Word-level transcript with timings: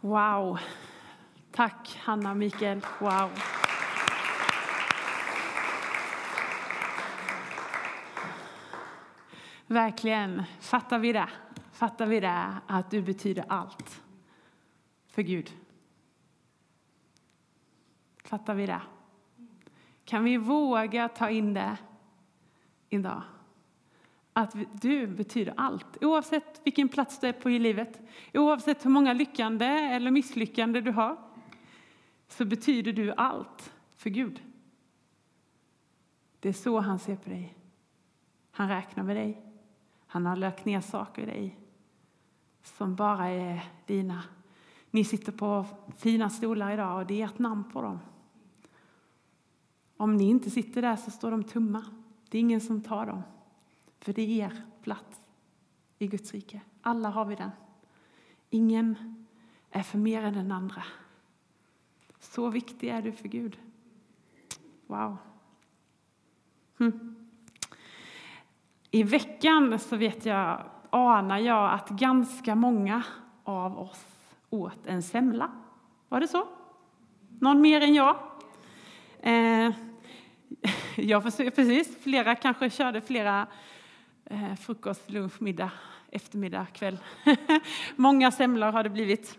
Wow. 0.00 0.58
Tack 1.52 2.00
Hanna 2.02 2.34
Mikael. 2.34 2.80
Wow. 3.00 3.30
Verkligen. 9.66 10.42
Fattar 10.60 10.98
vi 10.98 11.12
det? 11.12 11.28
Fattar 11.72 12.06
vi 12.06 12.20
det 12.20 12.54
att 12.66 12.90
du 12.90 13.02
betyder 13.02 13.44
allt 13.48 14.02
för 15.06 15.22
Gud? 15.22 15.50
Fattar 18.24 18.54
vi 18.54 18.66
det? 18.66 18.82
Kan 20.04 20.24
vi 20.24 20.36
våga 20.36 21.08
ta 21.08 21.30
in 21.30 21.54
det 21.54 21.76
idag? 22.88 23.22
Att 24.32 24.56
du 24.80 25.06
betyder 25.06 25.54
allt, 25.56 26.04
oavsett 26.04 26.60
vilken 26.64 26.88
plats 26.88 27.20
du 27.20 27.26
är 27.26 27.32
på 27.32 27.50
i 27.50 27.58
livet. 27.58 28.00
Oavsett 28.34 28.84
hur 28.84 28.90
många 28.90 29.12
lyckande 29.12 29.66
eller 29.66 30.10
misslyckande 30.10 30.80
du 30.80 30.90
har, 30.90 31.16
så 32.28 32.44
betyder 32.44 32.92
du 32.92 33.12
allt 33.12 33.72
för 33.96 34.10
Gud. 34.10 34.42
Det 36.40 36.48
är 36.48 36.52
så 36.52 36.78
han 36.80 36.98
ser 36.98 37.16
på 37.16 37.30
dig. 37.30 37.56
Han 38.50 38.68
räknar 38.68 39.04
med 39.04 39.16
dig. 39.16 39.42
Han 40.06 40.26
har 40.26 40.36
lagt 40.36 40.64
ner 40.64 40.80
saker 40.80 41.22
i 41.22 41.26
dig 41.26 41.58
som 42.62 42.94
bara 42.94 43.28
är 43.28 43.64
dina. 43.86 44.22
Ni 44.90 45.04
sitter 45.04 45.32
på 45.32 45.66
fina 45.96 46.30
stolar 46.30 46.70
idag 46.70 47.00
och 47.00 47.06
det 47.06 47.22
är 47.22 47.26
ert 47.26 47.38
namn 47.38 47.64
på 47.72 47.82
dem. 47.82 47.98
Om 49.96 50.16
ni 50.16 50.24
inte 50.24 50.50
sitter 50.50 50.82
där 50.82 50.96
så 50.96 51.10
står 51.10 51.30
de 51.30 51.44
tomma. 51.44 51.84
Det 52.28 52.38
är 52.38 52.40
ingen 52.40 52.60
som 52.60 52.80
tar 52.80 53.06
dem. 53.06 53.22
För 54.00 54.12
det 54.12 54.22
är 54.22 54.46
er 54.46 54.62
plats 54.82 55.20
i 55.98 56.06
Guds 56.06 56.32
rike. 56.32 56.60
Alla 56.82 57.08
har 57.08 57.24
vi 57.24 57.34
den. 57.34 57.50
Ingen 58.50 59.26
är 59.70 59.82
för 59.82 59.98
mer 59.98 60.22
än 60.22 60.34
den 60.34 60.52
andra. 60.52 60.82
Så 62.18 62.48
viktig 62.48 62.88
är 62.88 63.02
du 63.02 63.12
för 63.12 63.28
Gud. 63.28 63.58
Wow. 64.86 65.16
Hm. 66.78 67.16
I 68.90 69.02
veckan 69.02 69.78
så 69.78 69.96
vet 69.96 70.26
jag, 70.26 70.64
anar 70.90 71.38
jag 71.38 71.72
att 71.72 71.88
ganska 71.88 72.54
många 72.54 73.02
av 73.44 73.78
oss 73.78 74.06
åt 74.50 74.86
en 74.86 75.02
semla. 75.02 75.50
Var 76.08 76.20
det 76.20 76.28
så? 76.28 76.48
Någon 77.38 77.60
mer 77.60 77.80
än 77.80 77.94
jag? 77.94 78.16
Eh, 79.20 79.72
ja, 80.96 81.20
precis. 81.20 82.02
Flera 82.02 82.34
kanske 82.34 82.70
körde 82.70 83.00
flera 83.00 83.46
eh, 84.30 84.54
frukost, 84.54 85.10
lunch, 85.10 85.42
middag, 85.42 85.72
eftermiddag, 86.10 86.66
kväll. 86.66 86.98
Många 87.96 88.30
semlor 88.30 88.66
har 88.66 88.82
det 88.82 88.90
blivit. 88.90 89.38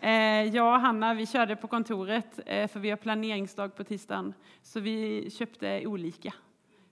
Eh, 0.00 0.42
jag 0.42 0.74
och 0.74 0.80
Hanna 0.80 1.14
vi 1.14 1.26
körde 1.26 1.56
på 1.56 1.68
kontoret, 1.68 2.40
eh, 2.46 2.68
för 2.68 2.80
vi 2.80 2.90
har 2.90 2.96
planeringsdag 2.96 3.76
på 3.76 3.84
tisdagen. 3.84 4.34
Så 4.62 4.80
vi 4.80 5.30
köpte 5.30 5.86
olika, 5.86 6.34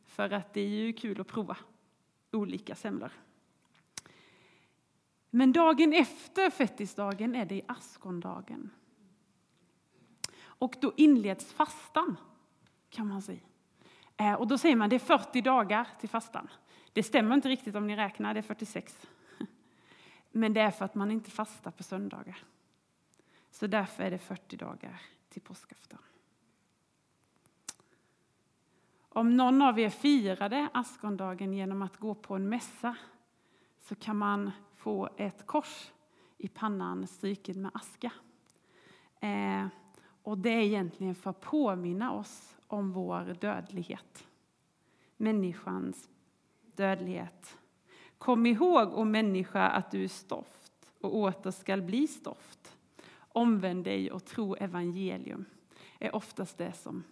för 0.06 0.30
att 0.30 0.54
det 0.54 0.60
är 0.60 0.68
ju 0.68 0.92
kul 0.92 1.20
att 1.20 1.26
prova 1.26 1.56
olika 2.32 2.74
semlor. 2.74 3.12
Men 5.30 5.52
dagen 5.52 5.92
efter 5.92 6.50
fettisdagen 6.50 7.34
är 7.34 7.44
det 7.44 7.62
askondagen. 7.68 8.70
Och 10.44 10.74
då 10.80 10.92
inleds 10.96 11.52
fastan, 11.52 12.16
kan 12.90 13.06
man 13.06 13.22
säga. 13.22 13.40
Eh, 14.16 14.34
och 14.34 14.46
då 14.46 14.58
säger 14.58 14.76
man 14.76 14.90
det 14.90 14.96
är 14.96 15.00
40 15.00 15.40
dagar 15.40 15.88
till 16.00 16.08
fastan. 16.08 16.48
Det 16.92 17.02
stämmer 17.02 17.34
inte 17.34 17.48
riktigt 17.48 17.74
om 17.74 17.86
ni 17.86 17.96
räknar, 17.96 18.34
det 18.34 18.40
är 18.40 18.42
46. 18.42 19.06
Men 20.30 20.52
det 20.52 20.60
är 20.60 20.70
för 20.70 20.84
att 20.84 20.94
man 20.94 21.10
inte 21.10 21.30
fastar 21.30 21.70
på 21.70 21.82
söndagar. 21.82 22.38
Så 23.50 23.66
därför 23.66 24.02
är 24.02 24.10
det 24.10 24.18
40 24.18 24.56
dagar 24.56 25.00
till 25.28 25.42
påskafton. 25.42 25.98
Om 29.08 29.36
någon 29.36 29.62
av 29.62 29.78
er 29.78 29.90
firade 29.90 30.68
askondagen 30.74 31.52
genom 31.52 31.82
att 31.82 31.96
gå 31.96 32.14
på 32.14 32.34
en 32.34 32.48
mässa 32.48 32.96
så 33.80 33.94
kan 33.94 34.16
man 34.16 34.50
få 34.74 35.08
ett 35.16 35.46
kors 35.46 35.92
i 36.38 36.48
pannan 36.48 37.06
stryket 37.06 37.56
med 37.56 37.70
aska. 37.74 38.12
Eh, 39.20 39.66
och 40.22 40.38
det 40.38 40.50
är 40.50 40.60
egentligen 40.60 41.14
för 41.14 41.30
att 41.30 41.40
påminna 41.40 42.12
oss 42.12 42.56
om 42.66 42.92
vår 42.92 43.36
dödlighet. 43.40 44.26
Människans 45.16 46.08
dödlighet. 46.76 47.58
Kom 48.18 48.46
ihåg, 48.46 48.98
o 48.98 49.04
människa, 49.04 49.68
att 49.68 49.90
du 49.90 50.04
är 50.04 50.08
stoft 50.08 50.72
och 51.00 51.16
åter 51.16 51.50
skall 51.50 51.82
bli 51.82 52.06
stoft. 52.06 52.76
Omvänd 53.18 53.84
dig 53.84 54.10
och 54.10 54.24
tro 54.24 54.54
evangelium, 54.54 55.44
är 55.98 56.14
oftast 56.14 56.58
det 56.58 56.72
som 56.72 57.04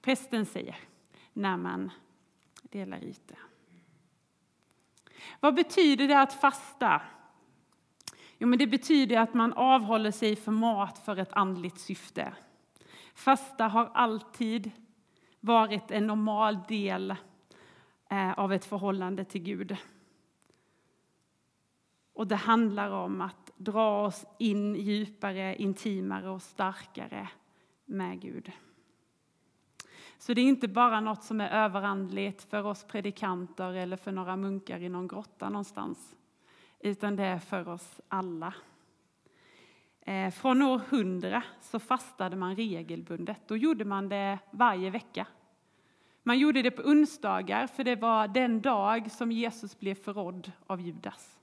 prästen 0.00 0.46
säger 0.46 0.76
när 1.32 1.56
man 1.56 1.90
delar 2.62 2.98
ut 2.98 3.28
det. 3.28 3.38
Vad 5.40 5.54
betyder 5.54 6.08
det 6.08 6.20
att 6.20 6.32
fasta? 6.32 7.02
Jo, 8.38 8.48
men 8.48 8.58
det 8.58 8.66
betyder 8.66 9.18
att 9.18 9.34
man 9.34 9.52
avhåller 9.52 10.10
sig 10.10 10.36
för 10.36 10.52
mat 10.52 10.98
för 10.98 11.16
ett 11.16 11.32
andligt 11.32 11.80
syfte. 11.80 12.34
Fasta 13.14 13.68
har 13.68 13.90
alltid 13.94 14.70
varit 15.40 15.90
en 15.90 16.06
normal 16.06 16.58
del 16.68 17.14
Eh, 18.12 18.32
av 18.32 18.52
ett 18.52 18.64
förhållande 18.64 19.24
till 19.24 19.42
Gud. 19.42 19.76
Och 22.12 22.26
det 22.26 22.36
handlar 22.36 22.90
om 22.90 23.20
att 23.20 23.50
dra 23.56 24.06
oss 24.06 24.26
in 24.38 24.74
djupare, 24.74 25.56
intimare 25.56 26.30
och 26.30 26.42
starkare 26.42 27.28
med 27.84 28.20
Gud. 28.20 28.52
Så 30.18 30.34
det 30.34 30.40
är 30.40 30.44
inte 30.44 30.68
bara 30.68 31.00
något 31.00 31.22
som 31.22 31.40
är 31.40 31.50
överandligt 31.50 32.42
för 32.42 32.66
oss 32.66 32.84
predikanter 32.84 33.72
eller 33.72 33.96
för 33.96 34.12
några 34.12 34.36
munkar 34.36 34.82
i 34.82 34.88
någon 34.88 35.08
grotta 35.08 35.48
någonstans, 35.48 36.16
utan 36.80 37.16
det 37.16 37.24
är 37.24 37.38
för 37.38 37.68
oss 37.68 38.00
alla. 38.08 38.54
Eh, 40.00 40.30
från 40.30 40.62
år 40.62 40.80
100 40.90 41.42
så 41.60 41.78
fastade 41.78 42.36
man 42.36 42.56
regelbundet. 42.56 43.48
Då 43.48 43.56
gjorde 43.56 43.84
man 43.84 44.08
det 44.08 44.38
varje 44.50 44.90
vecka. 44.90 45.26
Man 46.22 46.38
gjorde 46.38 46.62
det 46.62 46.70
på 46.70 46.82
onsdagar, 46.82 47.66
för 47.66 47.84
det 47.84 47.96
var 47.96 48.28
den 48.28 48.60
dag 48.60 49.10
som 49.10 49.32
Jesus 49.32 49.78
blev 49.78 49.94
förrådd 49.94 50.52
av 50.66 50.80
Judas. 50.80 51.38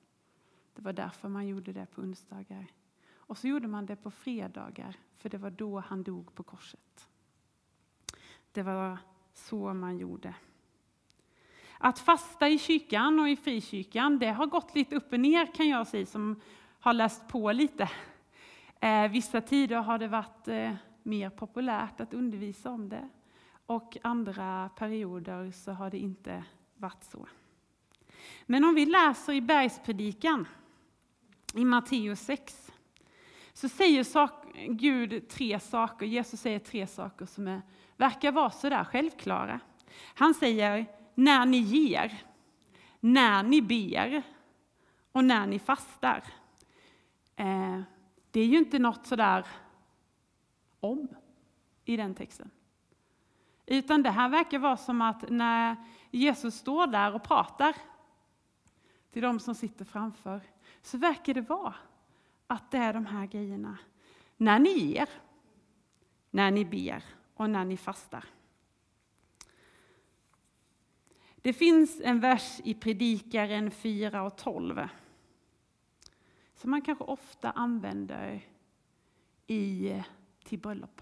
Det 0.75 0.81
var 0.81 0.93
därför 0.93 1.29
man 1.29 1.47
gjorde 1.47 1.73
det 1.73 1.85
på 1.85 2.01
onsdagar. 2.01 2.65
Och 3.13 3.37
så 3.37 3.47
gjorde 3.47 3.67
man 3.67 3.85
det 3.85 3.95
på 3.95 4.11
fredagar, 4.11 4.95
för 5.17 5.29
det 5.29 5.37
var 5.37 5.49
då 5.49 5.79
han 5.79 6.03
dog 6.03 6.35
på 6.35 6.43
korset. 6.43 7.07
Det 8.51 8.63
var 8.63 8.97
så 9.33 9.73
man 9.73 9.97
gjorde. 9.97 10.33
Att 11.77 11.99
fasta 11.99 12.49
i 12.49 12.59
kyrkan 12.59 13.19
och 13.19 13.29
i 13.29 13.35
frikyrkan, 13.35 14.19
det 14.19 14.31
har 14.31 14.45
gått 14.45 14.75
lite 14.75 14.95
upp 14.95 15.13
och 15.13 15.19
ner 15.19 15.55
kan 15.55 15.69
jag 15.69 15.87
säga 15.87 16.05
som 16.05 16.41
har 16.79 16.93
läst 16.93 17.27
på 17.27 17.51
lite. 17.51 17.89
Eh, 18.79 19.11
vissa 19.11 19.41
tider 19.41 19.75
har 19.75 19.97
det 19.97 20.07
varit 20.07 20.47
eh, 20.47 20.73
mer 21.03 21.29
populärt 21.29 21.99
att 21.99 22.13
undervisa 22.13 22.71
om 22.71 22.89
det 22.89 23.09
och 23.69 23.97
andra 24.01 24.69
perioder 24.75 25.51
så 25.51 25.71
har 25.71 25.89
det 25.89 25.97
inte 25.97 26.43
varit 26.75 27.03
så. 27.03 27.27
Men 28.45 28.63
om 28.63 28.75
vi 28.75 28.85
läser 28.85 29.33
i 29.33 29.41
Bergspredikan 29.41 30.47
i 31.53 31.65
Matteus 31.65 32.19
6 32.19 32.71
så 33.53 33.69
säger 33.69 34.05
Gud 34.67 35.29
tre 35.29 35.59
saker, 35.59 36.05
Jesus 36.05 36.41
säger 36.41 36.59
tre 36.59 36.87
saker 36.87 37.25
som 37.25 37.47
är 37.47 37.61
verkar 37.97 38.31
vara 38.31 38.51
sådär 38.51 38.83
självklara. 38.83 39.59
Han 40.15 40.33
säger 40.33 40.85
när 41.15 41.45
ni 41.45 41.57
ger, 41.57 42.23
när 42.99 43.43
ni 43.43 43.61
ber 43.61 44.23
och 45.11 45.23
när 45.23 45.47
ni 45.47 45.59
fastar. 45.59 46.23
Eh, 47.35 47.81
det 48.31 48.39
är 48.39 48.45
ju 48.45 48.57
inte 48.57 48.79
något 48.79 49.07
sådär 49.07 49.45
om 50.79 51.07
i 51.85 51.97
den 51.97 52.15
texten. 52.15 52.51
Utan 53.71 54.03
det 54.03 54.09
här 54.09 54.29
verkar 54.29 54.59
vara 54.59 54.77
som 54.77 55.01
att 55.01 55.29
när 55.29 55.75
Jesus 56.11 56.55
står 56.55 56.87
där 56.87 57.13
och 57.13 57.23
pratar 57.23 57.75
till 59.11 59.21
de 59.21 59.39
som 59.39 59.55
sitter 59.55 59.85
framför, 59.85 60.41
så 60.81 60.97
verkar 60.97 61.33
det 61.33 61.41
vara 61.41 61.75
att 62.47 62.71
det 62.71 62.77
är 62.77 62.93
de 62.93 63.05
här 63.05 63.25
grejerna. 63.25 63.77
När 64.37 64.59
ni 64.59 64.69
ger, 64.69 65.09
när 66.29 66.51
ni 66.51 66.65
ber 66.65 67.03
och 67.33 67.49
när 67.49 67.65
ni 67.65 67.77
fastar. 67.77 68.25
Det 71.35 71.53
finns 71.53 72.01
en 72.03 72.19
vers 72.19 72.61
i 72.63 72.73
Predikaren 72.73 73.71
4 73.71 74.23
och 74.23 74.37
12 74.37 74.87
som 76.55 76.71
man 76.71 76.81
kanske 76.81 77.03
ofta 77.03 77.51
använder 77.51 78.41
i, 79.47 80.03
till 80.43 80.59
bröllop. 80.59 81.01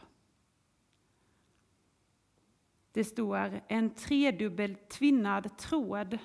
Det 2.91 3.03
står 3.03 3.61
en 3.67 3.89
tredubbel 3.89 4.75
tvinnad 4.75 5.57
tråd 5.57 6.19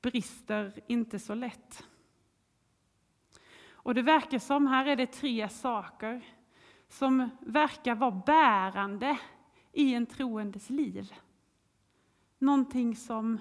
brister 0.00 0.80
inte 0.86 1.18
så 1.18 1.34
lätt. 1.34 1.86
Och 3.70 3.94
det 3.94 4.02
verkar 4.02 4.38
som, 4.38 4.66
här 4.66 4.86
är 4.86 4.96
det 4.96 5.06
tre 5.06 5.48
saker 5.48 6.24
som 6.88 7.30
verkar 7.40 7.94
vara 7.94 8.22
bärande 8.26 9.18
i 9.72 9.94
en 9.94 10.06
troendes 10.06 10.70
liv. 10.70 11.14
Någonting 12.38 12.96
som 12.96 13.40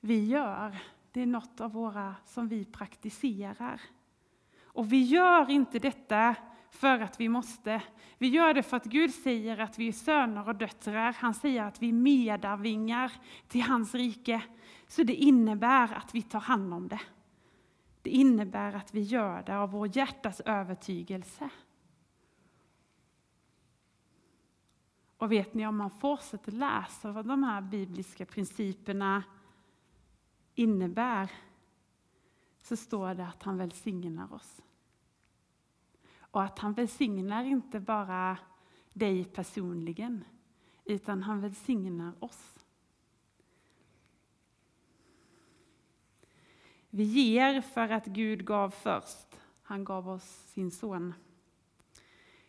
vi 0.00 0.26
gör, 0.26 0.76
det 1.12 1.22
är 1.22 1.26
något 1.26 1.60
av 1.60 1.72
våra 1.72 2.14
som 2.24 2.48
vi 2.48 2.64
praktiserar. 2.64 3.80
Och 4.62 4.92
vi 4.92 5.02
gör 5.02 5.50
inte 5.50 5.78
detta 5.78 6.36
för 6.76 7.00
att 7.00 7.20
vi 7.20 7.28
måste. 7.28 7.82
Vi 8.18 8.28
gör 8.28 8.54
det 8.54 8.62
för 8.62 8.76
att 8.76 8.84
Gud 8.84 9.14
säger 9.14 9.58
att 9.58 9.78
vi 9.78 9.88
är 9.88 9.92
söner 9.92 10.48
och 10.48 10.56
döttrar. 10.56 11.12
Han 11.12 11.34
säger 11.34 11.64
att 11.64 11.82
vi 11.82 11.88
är 11.88 11.92
medarvingar 11.92 13.12
till 13.48 13.62
hans 13.62 13.94
rike. 13.94 14.42
Så 14.86 15.02
det 15.02 15.14
innebär 15.14 15.94
att 15.94 16.14
vi 16.14 16.22
tar 16.22 16.40
hand 16.40 16.74
om 16.74 16.88
det. 16.88 17.00
Det 18.02 18.10
innebär 18.10 18.72
att 18.72 18.94
vi 18.94 19.00
gör 19.00 19.42
det 19.42 19.58
av 19.58 19.70
vår 19.70 19.96
hjärtas 19.96 20.40
övertygelse. 20.40 21.50
Och 25.18 25.32
vet 25.32 25.54
ni, 25.54 25.66
om 25.66 25.76
man 25.76 25.90
fortsätter 25.90 26.52
läsa 26.52 27.12
vad 27.12 27.26
de 27.26 27.42
här 27.42 27.60
bibliska 27.60 28.26
principerna 28.26 29.22
innebär, 30.54 31.30
så 32.62 32.76
står 32.76 33.14
det 33.14 33.26
att 33.26 33.42
han 33.42 33.58
välsignar 33.58 34.34
oss. 34.34 34.62
Och 36.36 36.42
att 36.42 36.58
han 36.58 36.72
välsignar 36.72 37.44
inte 37.44 37.80
bara 37.80 38.38
dig 38.92 39.24
personligen, 39.24 40.24
utan 40.84 41.22
han 41.22 41.40
välsignar 41.40 42.12
oss. 42.24 42.54
Vi 46.90 47.02
ger 47.02 47.60
för 47.60 47.88
att 47.88 48.06
Gud 48.06 48.46
gav 48.46 48.70
först. 48.70 49.40
Han 49.62 49.84
gav 49.84 50.08
oss 50.08 50.24
sin 50.24 50.70
son. 50.70 51.14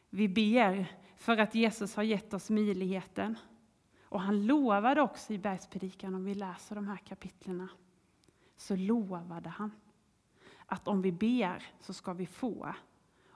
Vi 0.09 0.27
ber 0.27 0.85
för 1.17 1.37
att 1.37 1.55
Jesus 1.55 1.95
har 1.95 2.03
gett 2.03 2.33
oss 2.33 2.49
möjligheten. 2.49 3.37
Och 4.03 4.21
han 4.21 4.45
lovade 4.45 5.01
också 5.01 5.33
i 5.33 5.37
bergspredikan, 5.37 6.15
om 6.15 6.25
vi 6.25 6.35
läser 6.35 6.75
de 6.75 6.87
här 6.87 6.97
kapitlerna, 6.97 7.69
så 8.57 8.75
lovade 8.75 9.49
han 9.49 9.71
att 10.65 10.87
om 10.87 11.01
vi 11.01 11.11
ber 11.11 11.63
så 11.79 11.93
ska 11.93 12.13
vi 12.13 12.25
få. 12.25 12.73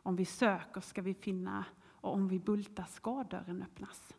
Om 0.03 0.15
vi 0.15 0.25
söker 0.25 0.81
ska 0.81 1.01
vi 1.01 1.13
finna 1.13 1.65
och 1.81 2.13
om 2.13 2.27
vi 2.27 2.39
bultar 2.39 2.85
ska 2.85 3.23
dörren 3.23 3.63
öppnas. 3.63 4.13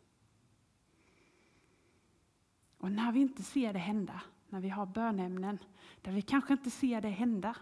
Och 2.77 2.91
när 2.91 3.11
vi 3.11 3.19
inte 3.19 3.43
ser 3.43 3.73
det 3.73 3.79
hända, 3.79 4.21
när 4.49 4.59
vi 4.59 4.69
har 4.69 4.85
bönämnen 4.85 5.59
där 6.01 6.11
vi 6.11 6.21
kanske 6.21 6.53
inte 6.53 6.69
ser 6.71 7.01
det 7.01 7.09
hända, 7.09 7.55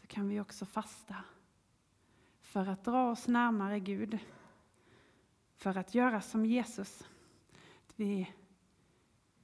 så 0.00 0.06
kan 0.06 0.28
vi 0.28 0.40
också 0.40 0.66
fasta 0.66 1.16
för 2.40 2.66
att 2.66 2.84
dra 2.84 3.10
oss 3.10 3.28
närmare 3.28 3.80
Gud. 3.80 4.18
För 5.56 5.76
att 5.76 5.94
göra 5.94 6.20
som 6.20 6.46
Jesus. 6.46 7.08
Att 7.86 7.92
vi 7.96 8.32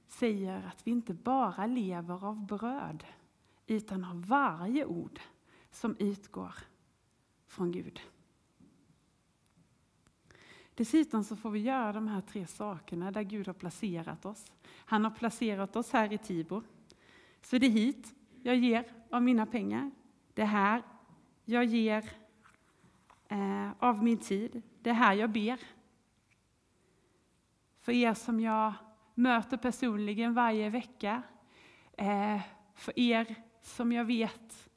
säger 0.07 0.63
att 0.67 0.87
vi 0.87 0.91
inte 0.91 1.13
bara 1.13 1.65
lever 1.65 2.25
av 2.25 2.45
bröd, 2.45 3.03
utan 3.67 4.03
av 4.03 4.25
varje 4.25 4.85
ord 4.85 5.19
som 5.71 5.95
utgår 5.99 6.53
från 7.47 7.71
Gud. 7.71 8.01
Dessutom 10.75 11.23
så 11.23 11.35
får 11.35 11.51
vi 11.51 11.59
göra 11.59 11.93
de 11.93 12.07
här 12.07 12.21
tre 12.21 12.47
sakerna 12.47 13.11
där 13.11 13.21
Gud 13.21 13.47
har 13.47 13.53
placerat 13.53 14.25
oss. 14.25 14.51
Han 14.85 15.03
har 15.03 15.11
placerat 15.11 15.75
oss 15.75 15.91
här 15.91 16.13
i 16.13 16.17
Tibor. 16.17 16.63
Så 17.41 17.57
det 17.57 17.65
är 17.65 17.71
hit 17.71 18.15
jag 18.43 18.55
ger 18.55 18.91
av 19.09 19.23
mina 19.23 19.45
pengar. 19.45 19.91
Det 20.33 20.45
här 20.45 20.83
jag 21.45 21.65
ger 21.65 22.09
eh, 23.27 23.71
av 23.79 24.03
min 24.03 24.17
tid. 24.17 24.61
Det 24.81 24.89
är 24.89 24.93
här 24.93 25.13
jag 25.13 25.29
ber. 25.29 25.59
För 27.79 27.91
er 27.91 28.13
som 28.13 28.39
jag 28.39 28.73
möter 29.15 29.57
personligen 29.57 30.33
varje 30.33 30.69
vecka. 30.69 31.23
Eh, 31.97 32.41
för 32.73 32.99
er 32.99 33.35
som 33.61 33.91
jag 33.91 34.05
vet 34.05 34.68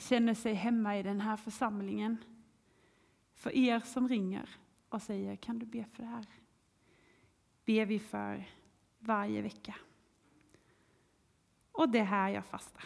känner 0.00 0.34
sig 0.34 0.54
hemma 0.54 0.98
i 0.98 1.02
den 1.02 1.20
här 1.20 1.36
församlingen. 1.36 2.16
För 3.34 3.56
er 3.56 3.80
som 3.80 4.08
ringer 4.08 4.48
och 4.88 5.02
säger 5.02 5.36
kan 5.36 5.58
du 5.58 5.66
be 5.66 5.84
för 5.84 6.02
det 6.02 6.08
här? 6.08 6.26
Ber 7.64 7.86
vi 7.86 7.98
för 7.98 8.44
varje 8.98 9.42
vecka. 9.42 9.74
Och 11.72 11.88
det 11.88 11.98
är 11.98 12.04
här 12.04 12.28
jag 12.28 12.44
fastar. 12.44 12.84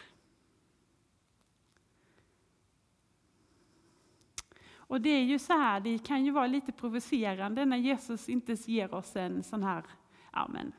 Och 4.91 5.01
det 5.01 5.11
är 5.11 5.23
ju 5.23 5.39
så 5.39 5.53
här, 5.53 5.81
det 5.81 5.99
kan 5.99 6.25
ju 6.25 6.31
vara 6.31 6.47
lite 6.47 6.73
provocerande 6.73 7.65
när 7.65 7.77
Jesus 7.77 8.29
inte 8.29 8.53
ger 8.53 8.95
oss 8.95 9.17
en 9.17 9.43
sån 9.43 9.63
här, 9.63 9.85
ja 10.33 10.49
men, 10.49 10.73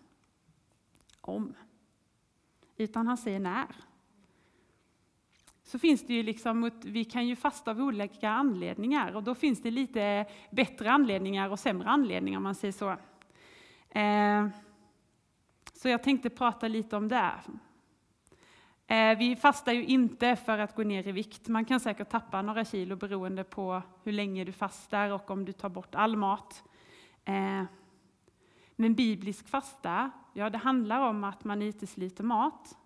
om. 1.22 1.54
Utan 2.78 3.08
han 3.08 3.18
säger 3.18 3.40
när. 3.40 3.76
Så 5.72 5.80
finns 5.80 6.08
det 6.08 6.14
ju 6.14 6.24
liksom, 6.24 6.72
vi 6.84 7.06
kan 7.06 7.28
ju 7.28 7.36
fasta 7.36 7.72
av 7.72 7.82
olika 7.82 8.30
anledningar 8.30 9.16
och 9.16 9.24
då 9.24 9.36
finns 9.36 9.62
det 9.62 9.72
lite 9.72 10.26
bättre 10.50 10.92
anledningar 10.92 11.50
och 11.50 11.60
sämre 11.60 11.90
anledningar 11.90 12.38
om 12.38 12.44
man 12.44 12.56
säger 12.56 12.72
så. 12.72 12.90
Eh, 14.00 14.48
så 15.74 15.90
jag 15.90 16.04
tänkte 16.04 16.30
prata 16.30 16.68
lite 16.68 16.96
om 16.96 17.08
det. 17.08 17.32
Eh, 18.88 19.18
vi 19.18 19.36
fastar 19.36 19.72
ju 19.72 19.86
inte 19.86 20.36
för 20.36 20.58
att 20.58 20.76
gå 20.76 20.84
ner 20.84 21.08
i 21.08 21.12
vikt. 21.12 21.48
Man 21.48 21.66
kan 21.66 21.80
säkert 21.80 22.10
tappa 22.10 22.42
några 22.42 22.66
kilo 22.66 22.96
beroende 22.96 23.44
på 23.44 23.82
hur 24.04 24.12
länge 24.12 24.44
du 24.44 24.52
fastar 24.52 25.10
och 25.10 25.32
om 25.32 25.46
du 25.46 25.52
tar 25.52 25.70
bort 25.70 25.96
all 25.96 26.18
mat. 26.18 26.64
Eh, 27.26 27.64
men 28.76 28.96
biblisk 28.96 29.48
fasta, 29.48 30.12
ja 30.34 30.50
det 30.50 30.58
handlar 30.58 31.00
om 31.00 31.24
att 31.24 31.44
man 31.44 31.62
utesluter 31.62 32.24
mat. 32.24 32.78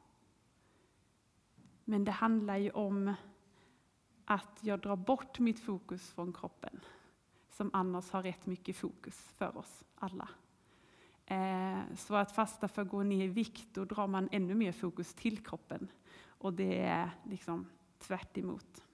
Men 1.85 2.03
det 2.05 2.11
handlar 2.11 2.57
ju 2.57 2.71
om 2.71 3.13
att 4.25 4.59
jag 4.61 4.79
drar 4.79 4.95
bort 4.95 5.39
mitt 5.39 5.59
fokus 5.59 6.11
från 6.11 6.33
kroppen, 6.33 6.79
som 7.49 7.69
annars 7.73 8.11
har 8.11 8.23
rätt 8.23 8.45
mycket 8.45 8.77
fokus 8.77 9.29
för 9.37 9.57
oss 9.57 9.83
alla. 9.95 10.29
Eh, 11.25 11.79
så 11.95 12.15
att 12.15 12.31
fasta 12.31 12.67
för 12.67 12.81
att 12.81 12.89
gå 12.89 13.03
ner 13.03 13.25
i 13.25 13.27
vikt, 13.27 13.67
då 13.73 13.85
drar 13.85 14.07
man 14.07 14.29
ännu 14.31 14.55
mer 14.55 14.71
fokus 14.71 15.13
till 15.13 15.45
kroppen. 15.45 15.87
Och 16.27 16.53
det 16.53 16.79
är 16.79 17.09
liksom 17.23 17.69
tvärt 17.99 18.37
emot. 18.37 18.85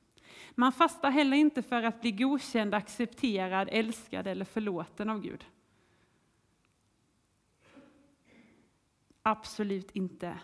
Man 0.51 0.71
fastar 0.71 1.11
heller 1.11 1.37
inte 1.37 1.61
för 1.61 1.83
att 1.83 2.01
bli 2.01 2.11
godkänd, 2.11 2.73
accepterad, 2.73 3.69
älskad 3.71 4.27
eller 4.27 4.45
förlåten 4.45 5.09
av 5.09 5.21
Gud. 5.21 5.45
Absolut 9.21 9.91
inte. 9.91 10.39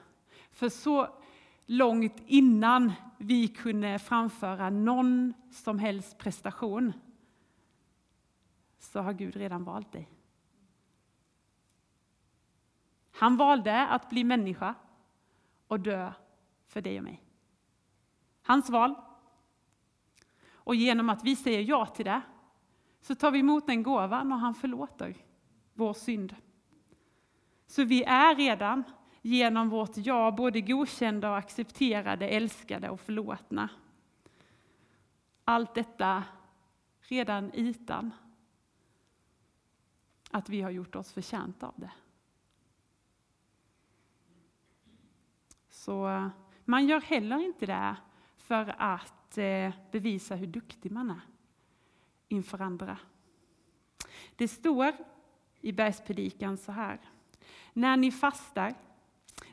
För 0.51 0.69
så 0.69 1.09
långt 1.67 2.23
innan 2.25 2.91
vi 3.17 3.47
kunde 3.47 3.99
framföra 3.99 4.69
någon 4.69 5.33
som 5.51 5.79
helst 5.79 6.17
prestation 6.17 6.93
så 8.79 8.99
har 8.99 9.13
Gud 9.13 9.35
redan 9.35 9.63
valt 9.63 9.91
dig. 9.91 10.09
Han 13.11 13.37
valde 13.37 13.87
att 13.87 14.09
bli 14.09 14.23
människa 14.23 14.75
och 15.67 15.79
dö 15.79 16.13
för 16.67 16.81
dig 16.81 16.97
och 16.97 17.03
mig. 17.03 17.23
Hans 18.41 18.69
val. 18.69 18.95
Och 20.49 20.75
genom 20.75 21.09
att 21.09 21.23
vi 21.23 21.35
säger 21.35 21.61
ja 21.61 21.85
till 21.85 22.05
det 22.05 22.21
så 23.01 23.15
tar 23.15 23.31
vi 23.31 23.39
emot 23.39 23.67
den 23.67 23.83
gåvan 23.83 24.31
och 24.31 24.39
han 24.39 24.55
förlåter 24.55 25.15
vår 25.73 25.93
synd. 25.93 26.35
Så 27.67 27.83
vi 27.83 28.03
är 28.03 28.35
redan 28.35 28.83
genom 29.27 29.69
vårt 29.69 29.97
ja 29.97 30.31
både 30.31 30.61
godkända 30.61 31.29
och 31.29 31.37
accepterade, 31.37 32.27
älskade 32.27 32.89
och 32.89 32.99
förlåtna. 32.99 33.69
Allt 35.43 35.75
detta 35.75 36.23
redan 36.99 37.51
utan 37.51 38.11
att 40.31 40.49
vi 40.49 40.61
har 40.61 40.69
gjort 40.69 40.95
oss 40.95 41.13
förtjänta 41.13 41.67
av 41.67 41.73
det. 41.77 41.91
Så 45.69 46.07
eh, 46.09 46.27
man 46.65 46.87
gör 46.87 47.01
heller 47.01 47.39
inte 47.39 47.65
det 47.65 47.95
för 48.37 48.75
att 48.77 49.37
eh, 49.37 49.73
bevisa 49.91 50.35
hur 50.35 50.47
duktig 50.47 50.91
man 50.91 51.09
är 51.09 51.21
inför 52.27 52.61
andra. 52.61 52.97
Det 54.35 54.47
står 54.47 54.93
i 55.61 55.71
bergspredikan 55.71 56.57
så 56.57 56.71
här. 56.71 56.99
När 57.73 57.97
ni 57.97 58.11
fastar, 58.11 58.75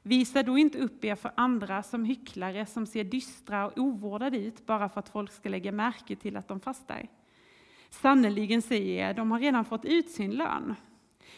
visa 0.02 0.42
då 0.42 0.58
inte 0.58 0.78
upp 0.78 1.04
er 1.04 1.14
för 1.14 1.32
andra 1.34 1.82
som 1.82 2.04
hycklare 2.04 2.66
som 2.66 2.86
ser 2.86 3.04
dystra 3.04 3.66
och 3.66 3.78
ovårdade 3.78 4.38
ut 4.38 4.66
bara 4.66 4.88
för 4.88 5.00
att 5.00 5.08
folk 5.08 5.32
ska 5.32 5.48
lägga 5.48 5.72
märke 5.72 6.16
till 6.16 6.36
att 6.36 6.48
de 6.48 6.60
fastar. 6.60 7.08
Sannerligen 7.90 8.62
säger 8.62 9.06
jag, 9.06 9.16
de 9.16 9.30
har 9.30 9.40
redan 9.40 9.64
fått 9.64 9.84
ut 9.84 10.10
sin 10.10 10.30
lön. 10.30 10.74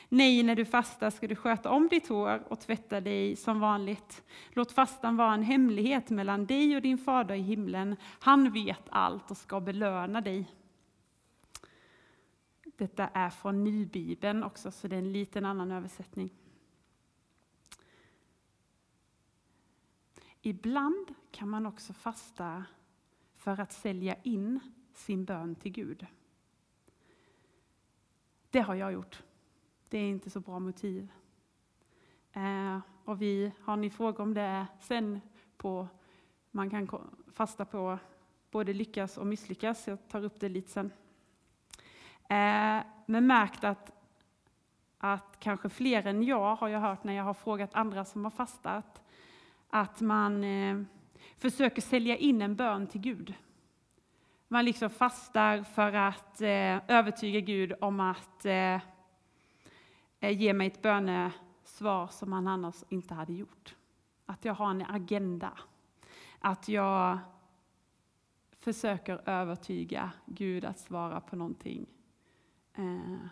Nej, 0.08 0.42
när 0.42 0.54
du 0.54 0.64
fastar 0.64 1.10
ska 1.10 1.26
du 1.26 1.36
sköta 1.36 1.70
om 1.70 1.88
ditt 1.88 2.08
hår 2.08 2.42
och 2.48 2.60
tvätta 2.60 3.00
dig 3.00 3.36
som 3.36 3.60
vanligt. 3.60 4.22
Låt 4.50 4.72
fastan 4.72 5.16
vara 5.16 5.34
en 5.34 5.42
hemlighet 5.42 6.10
mellan 6.10 6.46
dig 6.46 6.76
och 6.76 6.82
din 6.82 6.98
fader 6.98 7.34
i 7.34 7.42
himlen. 7.42 7.96
Han 8.18 8.52
vet 8.52 8.82
allt 8.88 9.30
och 9.30 9.36
ska 9.36 9.60
belöna 9.60 10.20
dig. 10.20 10.50
Detta 12.76 13.08
är 13.08 13.30
från 13.30 13.64
Nybibeln 13.64 14.44
också, 14.44 14.70
så 14.70 14.88
det 14.88 14.96
är 14.96 14.98
en 14.98 15.12
liten 15.12 15.44
annan 15.44 15.72
översättning. 15.72 16.30
Ibland 20.46 21.14
kan 21.30 21.48
man 21.48 21.66
också 21.66 21.92
fasta 21.92 22.64
för 23.36 23.60
att 23.60 23.72
sälja 23.72 24.16
in 24.22 24.60
sin 24.92 25.24
bön 25.24 25.54
till 25.54 25.72
Gud. 25.72 26.06
Det 28.50 28.60
har 28.60 28.74
jag 28.74 28.92
gjort. 28.92 29.22
Det 29.88 29.98
är 29.98 30.08
inte 30.08 30.30
så 30.30 30.40
bra 30.40 30.58
motiv. 30.58 31.12
Eh, 32.32 32.78
och 33.04 33.22
vi, 33.22 33.52
har 33.60 33.76
ni 33.76 33.90
frågor 33.90 34.20
om 34.20 34.34
det 34.34 34.66
sen 34.80 35.20
på, 35.56 35.88
man 36.50 36.70
kan 36.70 36.88
fasta 37.32 37.64
på 37.64 37.98
både 38.50 38.72
lyckas 38.72 39.18
och 39.18 39.26
misslyckas, 39.26 39.88
jag 39.88 40.08
tar 40.08 40.24
upp 40.24 40.40
det 40.40 40.48
lite 40.48 40.70
sen. 40.70 40.92
Eh, 42.28 42.86
men 43.06 43.26
märkt 43.26 43.64
att, 43.64 43.92
att 44.98 45.36
kanske 45.40 45.68
fler 45.68 46.06
än 46.06 46.22
jag 46.22 46.56
har 46.56 46.68
jag 46.68 46.80
hört 46.80 47.04
när 47.04 47.12
jag 47.12 47.24
har 47.24 47.34
frågat 47.34 47.74
andra 47.74 48.04
som 48.04 48.24
har 48.24 48.30
fastat, 48.30 48.95
att 49.80 50.00
man 50.00 50.44
eh, 50.44 50.82
försöker 51.38 51.82
sälja 51.82 52.16
in 52.16 52.42
en 52.42 52.56
bön 52.56 52.86
till 52.86 53.00
Gud. 53.00 53.34
Man 54.48 54.64
liksom 54.64 54.90
fastar 54.90 55.62
för 55.62 55.92
att 55.92 56.40
eh, 56.40 56.90
övertyga 56.90 57.40
Gud 57.40 57.72
om 57.80 58.00
att 58.00 58.44
eh, 58.44 58.80
eh, 60.20 60.30
ge 60.40 60.52
mig 60.52 60.66
ett 60.66 60.82
bönesvar 60.82 62.06
som 62.06 62.32
han 62.32 62.46
annars 62.46 62.84
inte 62.88 63.14
hade 63.14 63.32
gjort. 63.32 63.76
Att 64.26 64.44
jag 64.44 64.54
har 64.54 64.70
en 64.70 64.82
agenda. 64.82 65.52
Att 66.38 66.68
jag 66.68 67.18
försöker 68.58 69.28
övertyga 69.28 70.12
Gud 70.26 70.64
att 70.64 70.78
svara 70.78 71.20
på 71.20 71.36
någonting 71.36 71.86
eh, 72.74 73.26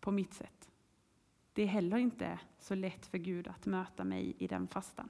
på 0.00 0.10
mitt 0.10 0.34
sätt. 0.34 0.61
Det 1.52 1.62
är 1.62 1.66
heller 1.66 1.96
inte 1.96 2.38
så 2.58 2.74
lätt 2.74 3.06
för 3.06 3.18
Gud 3.18 3.48
att 3.48 3.66
möta 3.66 4.04
mig 4.04 4.34
i 4.38 4.46
den 4.46 4.68
fastan. 4.68 5.08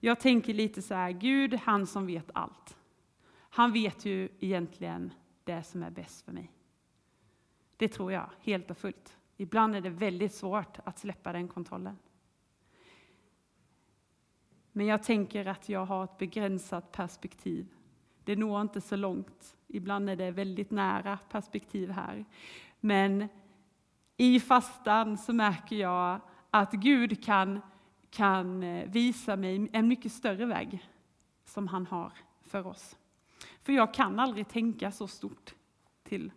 Jag 0.00 0.20
tänker 0.20 0.54
lite 0.54 0.82
så 0.82 0.94
här, 0.94 1.10
Gud, 1.10 1.54
han 1.54 1.86
som 1.86 2.06
vet 2.06 2.30
allt. 2.34 2.76
Han 3.38 3.72
vet 3.72 4.04
ju 4.04 4.28
egentligen 4.40 5.12
det 5.44 5.62
som 5.62 5.82
är 5.82 5.90
bäst 5.90 6.24
för 6.24 6.32
mig. 6.32 6.52
Det 7.76 7.88
tror 7.88 8.12
jag, 8.12 8.30
helt 8.40 8.70
och 8.70 8.78
fullt. 8.78 9.16
Ibland 9.36 9.74
är 9.74 9.80
det 9.80 9.90
väldigt 9.90 10.34
svårt 10.34 10.78
att 10.84 10.98
släppa 10.98 11.32
den 11.32 11.48
kontrollen. 11.48 11.98
Men 14.72 14.86
jag 14.86 15.02
tänker 15.02 15.46
att 15.46 15.68
jag 15.68 15.86
har 15.86 16.04
ett 16.04 16.18
begränsat 16.18 16.92
perspektiv. 16.92 17.66
Det 18.24 18.36
når 18.36 18.60
inte 18.60 18.80
så 18.80 18.96
långt. 18.96 19.56
Ibland 19.66 20.10
är 20.10 20.16
det 20.16 20.30
väldigt 20.30 20.70
nära 20.70 21.18
perspektiv 21.30 21.90
här. 21.90 22.24
Men 22.80 23.28
i 24.16 24.40
fastan 24.40 25.18
så 25.18 25.32
märker 25.32 25.76
jag 25.76 26.20
att 26.50 26.72
Gud 26.72 27.24
kan 27.24 27.60
kan 28.10 28.62
eh, 28.62 28.90
visa 28.90 29.36
mig 29.36 29.68
en 29.72 29.88
mycket 29.88 30.12
större 30.12 30.46
väg 30.46 30.88
som 31.44 31.68
han 31.68 31.86
har 31.86 32.12
för 32.40 32.66
oss. 32.66 32.98
För 33.62 33.72
jag 33.72 33.94
kan 33.94 34.18
aldrig 34.18 34.48
tänka 34.48 34.92
så 34.92 35.08
stort 35.08 35.54
till 36.02 36.32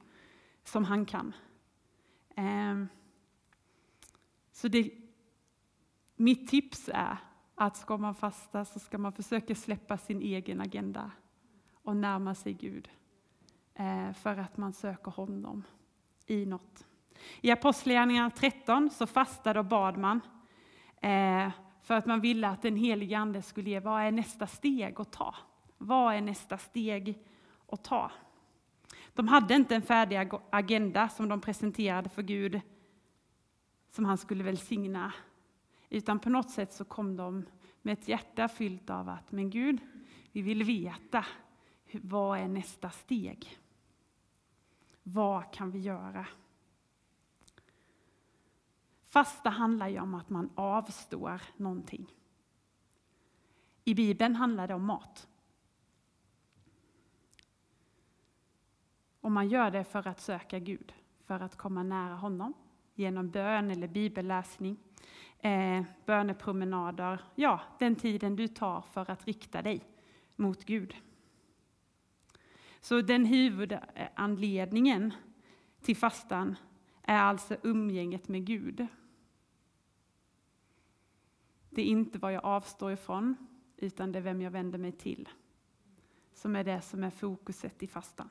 som 0.64 0.86
han 0.86 1.06
kan. 1.06 1.34
Ehm, 2.36 2.88
så 4.52 4.68
det, 4.68 4.92
mitt 6.16 6.50
tips 6.50 6.90
är 6.94 7.18
att 7.56 7.78
ska 7.78 7.98
man 7.98 8.16
fasta 8.16 8.66
så 8.66 8.80
ska 8.80 8.98
man 8.98 9.14
försöka 9.14 9.56
släppa 9.56 9.98
sin 9.98 10.22
egen 10.22 10.62
agenda 10.62 11.12
och 11.74 11.96
närma 11.96 12.36
sig 12.36 12.54
Gud 12.54 12.90
eh, 13.74 14.14
för 14.14 14.38
att 14.38 14.58
man 14.58 14.74
söker 14.74 15.12
honom 15.12 15.64
i 16.26 16.46
något. 16.46 16.89
I 17.42 17.52
Apostlagärningarna 17.52 18.30
13 18.30 18.90
så 18.90 19.08
fastade 19.08 19.60
och 19.60 19.66
bad 19.66 19.98
man 19.98 20.22
eh, 21.02 21.50
för 21.82 21.94
att 21.94 22.06
man 22.06 22.22
ville 22.22 22.48
att 22.48 22.62
den 22.62 22.76
helige 22.76 23.18
Ande 23.18 23.42
skulle 23.42 23.70
ge, 23.70 23.80
vad 23.80 24.02
är 24.02 24.12
nästa 24.12 24.48
steg 24.48 25.02
att 25.02 25.12
ta? 25.12 25.36
Vad 25.78 26.16
är 26.16 26.22
nästa 26.22 26.58
steg 26.58 27.20
att 27.68 27.84
ta? 27.84 28.12
De 29.14 29.28
hade 29.28 29.56
inte 29.56 29.76
en 29.76 29.82
färdig 29.82 30.30
agenda 30.50 31.10
som 31.10 31.30
de 31.30 31.42
presenterade 31.42 32.10
för 32.10 32.22
Gud, 32.22 32.62
som 33.92 34.06
han 34.06 34.18
skulle 34.18 34.44
välsigna. 34.44 35.14
Utan 35.90 36.20
på 36.20 36.30
något 36.30 36.50
sätt 36.50 36.74
så 36.74 36.86
kom 36.86 37.18
de 37.18 37.46
med 37.82 37.94
ett 37.94 38.08
hjärta 38.08 38.48
fyllt 38.48 38.90
av 38.90 39.10
att, 39.10 39.32
men 39.32 39.50
Gud, 39.50 39.80
vi 40.32 40.42
vill 40.42 40.64
veta, 40.64 41.26
vad 41.92 42.40
är 42.40 42.48
nästa 42.48 42.90
steg? 42.90 43.58
Vad 45.04 45.54
kan 45.54 45.72
vi 45.72 45.80
göra? 45.80 46.26
Fasta 49.10 49.50
handlar 49.50 49.88
ju 49.88 50.00
om 50.00 50.14
att 50.14 50.30
man 50.30 50.50
avstår 50.56 51.42
någonting. 51.58 52.14
I 53.84 53.96
Bibeln 53.96 54.36
handlar 54.36 54.68
det 54.68 54.74
om 54.74 54.86
mat. 54.86 55.28
Och 59.22 59.32
man 59.32 59.50
gör 59.50 59.72
det 59.72 59.84
för 59.84 60.08
att 60.08 60.20
söka 60.20 60.60
Gud, 60.60 60.94
för 61.26 61.40
att 61.40 61.56
komma 61.56 61.84
nära 61.84 62.16
honom 62.16 62.54
genom 62.96 63.30
bön 63.30 63.72
eller 63.72 63.88
bibelläsning, 63.88 64.78
eh, 65.40 65.84
bönepromenader, 66.06 67.22
ja, 67.36 67.62
den 67.80 67.96
tiden 67.96 68.36
du 68.36 68.48
tar 68.48 68.82
för 68.82 69.12
att 69.12 69.28
rikta 69.28 69.62
dig 69.62 69.84
mot 70.36 70.66
Gud. 70.66 70.96
Så 72.82 73.02
den 73.02 73.26
huvudanledningen 73.26 75.14
till 75.82 75.98
fastan 75.98 76.56
är 77.02 77.22
alltså 77.22 77.58
umgänget 77.64 78.28
med 78.28 78.46
Gud. 78.46 78.88
Det 81.80 81.84
är 81.84 81.88
inte 81.88 82.20
vad 82.20 82.34
jag 82.34 82.46
avstår 82.46 82.92
ifrån, 82.92 83.36
utan 83.78 84.12
det 84.12 84.20
är 84.20 84.24
vem 84.24 84.42
jag 84.42 84.52
vänder 84.52 84.80
mig 84.80 84.92
till. 84.92 85.30
Som 86.34 86.56
är 86.56 86.64
det 86.64 86.82
som 86.82 87.04
är 87.04 87.10
fokuset 87.10 87.84
i 87.84 87.88
fastan. 87.88 88.30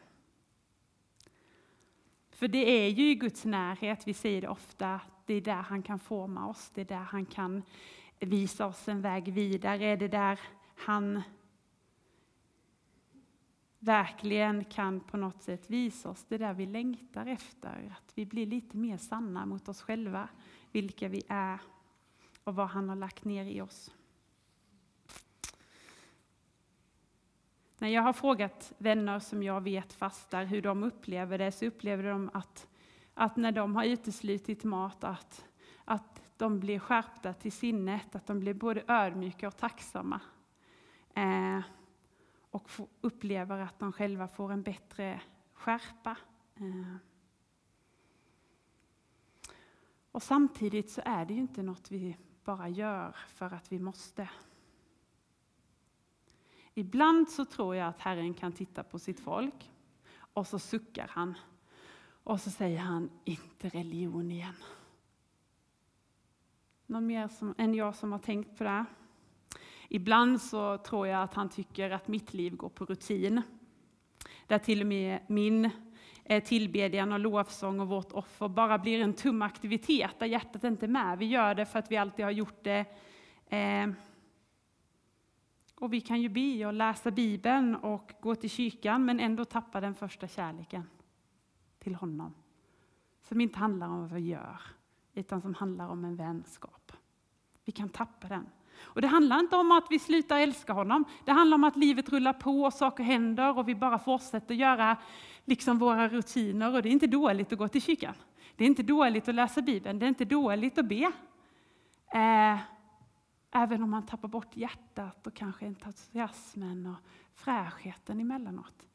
För 2.31 2.49
det 2.49 2.71
är 2.71 2.89
ju 2.89 3.11
i 3.11 3.15
Guds 3.15 3.45
närhet, 3.45 4.07
vi 4.07 4.15
säger 4.15 4.41
det 4.41 4.49
ofta, 4.49 5.01
det 5.27 5.35
är 5.35 5.41
där 5.41 5.63
han 5.63 5.83
kan 5.83 5.99
forma 5.99 6.49
oss, 6.49 6.71
det 6.75 6.81
är 6.81 6.85
där 6.85 6.97
han 6.97 7.27
kan 7.27 7.63
visa 8.21 8.67
oss 8.67 8.89
en 8.89 9.03
väg 9.03 9.33
vidare, 9.33 9.97
det 9.97 10.05
är 10.05 10.09
där 10.09 10.41
han 10.75 11.23
verkligen 13.79 14.65
kan 14.65 15.01
på 15.01 15.17
något 15.17 15.43
sätt 15.43 15.71
visa 15.71 16.11
oss 16.11 16.25
det 16.29 16.39
där 16.39 16.55
vi 16.55 16.67
längtar 16.67 17.27
efter, 17.27 17.97
att 17.99 18.13
vi 18.15 18.27
blir 18.27 18.47
lite 18.47 18.77
mer 18.77 18.97
sanna 18.97 19.47
mot 19.47 19.69
oss 19.69 19.83
själva, 19.83 20.29
vilka 20.73 21.09
vi 21.09 21.23
är 21.29 21.61
och 22.49 22.55
vad 22.55 22.69
han 22.69 22.89
har 22.89 22.97
lagt 22.97 23.25
ner 23.25 23.45
i 23.45 23.61
oss. 23.61 23.95
När 27.79 27.89
jag 27.89 28.03
har 28.03 28.13
frågat 28.13 28.73
vänner 28.79 29.21
som 29.21 29.43
jag 29.43 29.61
vet 29.61 29.93
fastar 29.93 30.45
hur 30.45 30.63
de 30.63 30.83
upplever 30.83 31.39
det, 31.39 31.53
så 31.53 31.67
upplever 31.67 32.03
de 32.03 32.31
att, 32.35 32.69
att 33.15 33.37
när 33.37 33.53
de 33.53 33.77
har 33.77 33.85
uteslutit 33.85 34.65
mat, 34.65 35.05
att, 35.05 35.47
att 35.85 36.23
de 36.37 36.61
blir 36.61 36.79
skärpta 36.79 37.33
till 37.33 37.53
sinnet, 37.53 38.15
att 38.15 38.27
de 38.27 38.41
blir 38.41 38.55
både 38.55 38.85
ödmjuka 38.89 39.49
och 39.49 39.57
tacksamma. 39.57 40.21
Eh, 41.15 41.61
och 42.51 42.71
upplever 43.01 43.59
att 43.59 43.79
de 43.79 43.93
själva 43.93 44.29
får 44.29 44.53
en 44.53 44.63
bättre 44.63 45.21
skärpa. 45.53 46.17
Eh. 46.55 46.97
Och 50.13 50.23
samtidigt 50.23 50.91
så 50.91 51.03
är 51.05 51.25
det 51.25 51.35
ju 51.35 51.41
inte 51.41 51.63
något 51.63 51.91
vi 51.91 52.17
bara 52.49 52.69
gör 52.69 53.17
för 53.29 53.55
att 53.55 53.73
vi 53.73 53.79
måste. 53.79 54.29
Ibland 56.75 57.29
så 57.29 57.45
tror 57.45 57.77
jag 57.77 57.89
att 57.89 58.01
Herren 58.01 58.35
kan 58.35 58.53
titta 58.53 58.83
på 58.83 58.99
sitt 58.99 59.21
folk 59.21 59.71
och 60.17 60.47
så 60.47 60.59
suckar 60.59 61.09
han 61.09 61.35
och 62.25 62.41
så 62.41 62.51
säger 62.51 62.79
han, 62.79 63.11
inte 63.25 63.69
religion 63.69 64.31
igen. 64.31 64.55
Någon 66.87 67.07
mer 67.07 67.29
som, 67.29 67.55
än 67.59 67.75
jag 67.75 67.97
som 67.97 68.13
har 68.13 68.19
tänkt 68.19 68.59
på 68.59 68.65
det? 68.65 68.85
Ibland 69.89 70.41
så 70.41 70.79
tror 70.79 71.07
jag 71.07 71.23
att 71.23 71.35
han 71.35 71.49
tycker 71.49 71.91
att 71.91 72.09
mitt 72.09 72.35
liv 72.35 72.57
går 72.57 72.69
på 72.69 72.85
rutin. 72.85 73.43
Där 74.47 74.59
till 74.59 74.81
och 74.81 74.87
med 74.87 75.21
min 75.27 75.71
Eh, 76.31 76.43
tillbedjan 76.43 77.13
och 77.13 77.19
lovsång 77.19 77.81
och 77.81 77.89
vårt 77.89 78.13
offer 78.13 78.49
bara 78.49 78.79
blir 78.79 79.01
en 79.01 79.15
tum 79.15 79.43
aktivitet 79.43 80.19
där 80.19 80.27
hjärtat 80.27 80.65
inte 80.65 80.87
är 80.87 80.89
med. 80.89 81.19
Vi 81.19 81.27
gör 81.27 81.55
det 81.55 81.67
för 81.67 81.79
att 81.79 81.91
vi 81.91 81.97
alltid 81.97 82.25
har 82.25 82.33
gjort 82.33 82.65
det. 82.65 82.85
Eh, 83.47 83.89
och 85.75 85.93
vi 85.93 86.01
kan 86.01 86.21
ju 86.21 86.29
be 86.29 86.67
och 86.67 86.73
läsa 86.73 87.11
Bibeln 87.11 87.77
och 87.77 88.13
gå 88.21 88.35
till 88.35 88.51
kyrkan 88.51 89.05
men 89.05 89.21
ändå 89.21 89.45
tappa 89.45 89.81
den 89.81 89.95
första 89.95 90.29
kärleken 90.29 90.91
till 91.79 91.95
honom. 91.95 92.35
som 93.23 93.41
inte 93.41 93.59
handlar 93.59 93.89
om 93.89 94.01
vad 94.01 94.13
vi 94.13 94.21
gör, 94.21 94.61
utan 95.15 95.41
som 95.41 95.55
handlar 95.55 95.89
om 95.89 96.05
en 96.05 96.17
vänskap. 96.17 96.93
Vi 97.65 97.73
kan 97.73 97.89
tappa 97.89 98.29
den. 98.29 98.47
Och 98.81 99.01
Det 99.01 99.07
handlar 99.07 99.39
inte 99.39 99.57
om 99.57 99.73
att 99.73 99.87
vi 99.91 99.99
slutar 99.99 100.39
älska 100.39 100.73
honom. 100.73 101.05
Det 101.25 101.33
handlar 101.33 101.55
om 101.55 101.65
att 101.65 101.77
livet 101.77 102.09
rullar 102.09 102.33
på 102.33 102.63
och 102.63 102.73
saker 102.73 103.05
händer 103.05 103.59
och 103.59 103.69
vi 103.69 103.75
bara 103.75 103.99
fortsätter 103.99 104.55
göra 104.55 104.97
liksom 105.49 105.79
våra 105.79 106.09
rutiner. 106.09 106.75
Och 106.75 106.83
det 106.83 106.89
är 106.89 106.93
inte 106.93 107.07
dåligt 107.07 107.53
att 107.53 107.59
gå 107.59 107.69
till 107.69 107.83
kyrkan. 107.83 108.15
Det 108.57 108.65
är 108.65 108.69
inte 108.69 108.83
dåligt 108.83 109.29
att 109.29 109.35
läsa 109.35 109.63
Bibeln. 109.63 109.99
Det 109.99 110.07
är 110.07 110.09
inte 110.09 110.25
dåligt 110.25 110.79
att 110.79 110.89
be. 110.89 111.13
Eh, 112.13 112.59
även 113.51 113.83
om 113.83 113.91
man 113.91 114.07
tappar 114.07 114.29
bort 114.29 114.57
hjärtat 114.57 115.27
och 115.27 115.35
kanske 115.35 115.67
entusiasmen 115.67 116.87
och 116.87 116.97
fräschheten 117.35 118.21
emellanåt. 118.21 118.87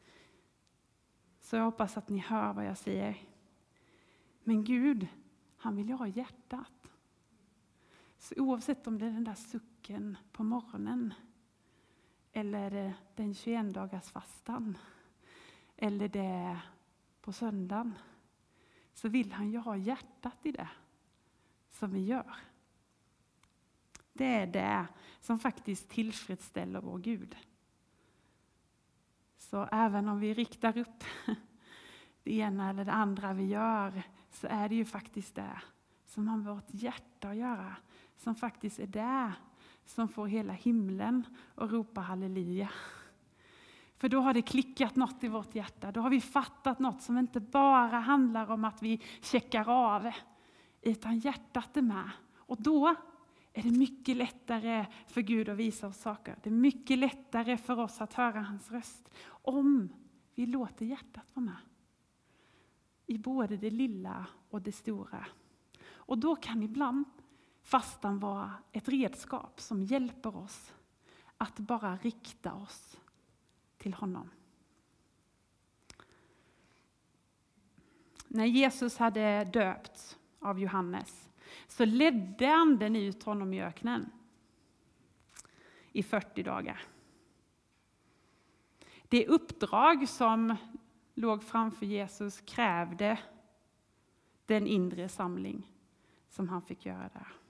Så 1.41 1.55
jag 1.55 1.63
hoppas 1.63 1.97
att 1.97 2.09
ni 2.09 2.19
hör 2.19 2.53
vad 2.53 2.65
jag 2.65 2.77
säger. 2.77 3.17
Men 4.43 4.63
Gud, 4.63 5.07
han 5.57 5.75
vill 5.75 5.87
ju 5.87 5.93
ha 5.93 6.07
hjärtat. 6.07 6.91
Så 8.17 8.35
oavsett 8.37 8.87
om 8.87 8.99
det 8.99 9.05
är 9.05 9.11
den 9.11 9.23
där 9.23 9.33
sucken 9.33 10.17
på 10.31 10.43
morgonen 10.43 11.13
eller 12.33 12.93
den 13.15 13.33
21 13.33 13.73
dagars 13.73 14.11
fastan 14.11 14.77
eller 15.83 16.07
det 16.07 16.59
på 17.21 17.33
söndagen 17.33 17.97
så 18.93 19.09
vill 19.09 19.31
han 19.31 19.51
ju 19.51 19.57
ha 19.57 19.77
hjärtat 19.77 20.37
i 20.43 20.51
det 20.51 20.69
som 21.71 21.91
vi 21.91 22.05
gör. 22.05 22.35
Det 24.13 24.25
är 24.25 24.47
det 24.47 24.87
som 25.21 25.39
faktiskt 25.39 25.89
tillfredsställer 25.89 26.81
vår 26.81 26.97
Gud. 26.97 27.35
Så 29.37 29.67
även 29.71 30.09
om 30.09 30.19
vi 30.19 30.33
riktar 30.33 30.77
upp 30.77 31.03
det 32.23 32.33
ena 32.33 32.69
eller 32.69 32.85
det 32.85 32.91
andra 32.91 33.33
vi 33.33 33.45
gör 33.45 34.03
så 34.31 34.47
är 34.47 34.69
det 34.69 34.75
ju 34.75 34.85
faktiskt 34.85 35.35
det 35.35 35.61
som 36.05 36.27
har 36.27 36.37
med 36.37 36.53
vårt 36.55 36.73
hjärta 36.73 37.29
att 37.29 37.35
göra. 37.35 37.75
Som 38.17 38.35
faktiskt 38.35 38.79
är 38.79 38.87
det 38.87 39.33
som 39.85 40.07
får 40.07 40.27
hela 40.27 40.53
himlen 40.53 41.23
att 41.55 41.71
ropa 41.71 42.01
halleluja. 42.01 42.69
För 44.03 44.09
då 44.09 44.19
har 44.19 44.33
det 44.33 44.41
klickat 44.41 44.95
något 44.95 45.23
i 45.23 45.27
vårt 45.27 45.55
hjärta. 45.55 45.91
Då 45.91 46.01
har 46.01 46.09
vi 46.09 46.21
fattat 46.21 46.79
något 46.79 47.01
som 47.01 47.17
inte 47.17 47.39
bara 47.39 47.99
handlar 47.99 48.51
om 48.51 48.65
att 48.65 48.81
vi 48.81 49.01
checkar 49.21 49.69
av, 49.69 50.11
utan 50.81 51.19
hjärtat 51.19 51.77
är 51.77 51.81
med. 51.81 52.09
Och 52.35 52.61
då 52.61 52.95
är 53.53 53.63
det 53.63 53.71
mycket 53.71 54.17
lättare 54.17 54.85
för 55.07 55.21
Gud 55.21 55.49
att 55.49 55.57
visa 55.57 55.87
oss 55.87 55.97
saker. 55.97 56.35
Det 56.43 56.49
är 56.49 56.53
mycket 56.53 56.97
lättare 56.97 57.57
för 57.57 57.79
oss 57.79 58.01
att 58.01 58.13
höra 58.13 58.41
hans 58.41 58.71
röst 58.71 59.09
om 59.25 59.89
vi 60.35 60.45
låter 60.45 60.85
hjärtat 60.85 61.25
vara 61.33 61.45
med. 61.45 61.57
I 63.05 63.17
både 63.17 63.57
det 63.57 63.71
lilla 63.71 64.25
och 64.49 64.61
det 64.61 64.71
stora. 64.71 65.25
Och 65.85 66.17
då 66.17 66.35
kan 66.35 66.63
ibland 66.63 67.05
fastan 67.61 68.19
vara 68.19 68.51
ett 68.71 68.89
redskap 68.89 69.61
som 69.61 69.83
hjälper 69.83 70.37
oss 70.37 70.73
att 71.37 71.59
bara 71.59 71.97
rikta 71.97 72.53
oss 72.53 72.97
till 73.83 73.93
honom. 73.93 74.29
När 78.27 78.45
Jesus 78.45 78.97
hade 78.97 79.43
döpts 79.43 80.17
av 80.39 80.59
Johannes 80.59 81.29
så 81.67 81.85
ledde 81.85 82.53
anden 82.53 82.95
ut 82.95 83.23
honom 83.23 83.53
i 83.53 83.63
öknen 83.63 84.11
i 85.91 86.03
40 86.03 86.43
dagar. 86.43 86.81
Det 89.03 89.27
uppdrag 89.27 90.09
som 90.09 90.55
låg 91.13 91.43
framför 91.43 91.85
Jesus 91.85 92.41
krävde 92.41 93.19
den 94.45 94.67
inre 94.67 95.09
samling 95.09 95.71
som 96.29 96.49
han 96.49 96.61
fick 96.61 96.85
göra 96.85 97.09
där. 97.13 97.42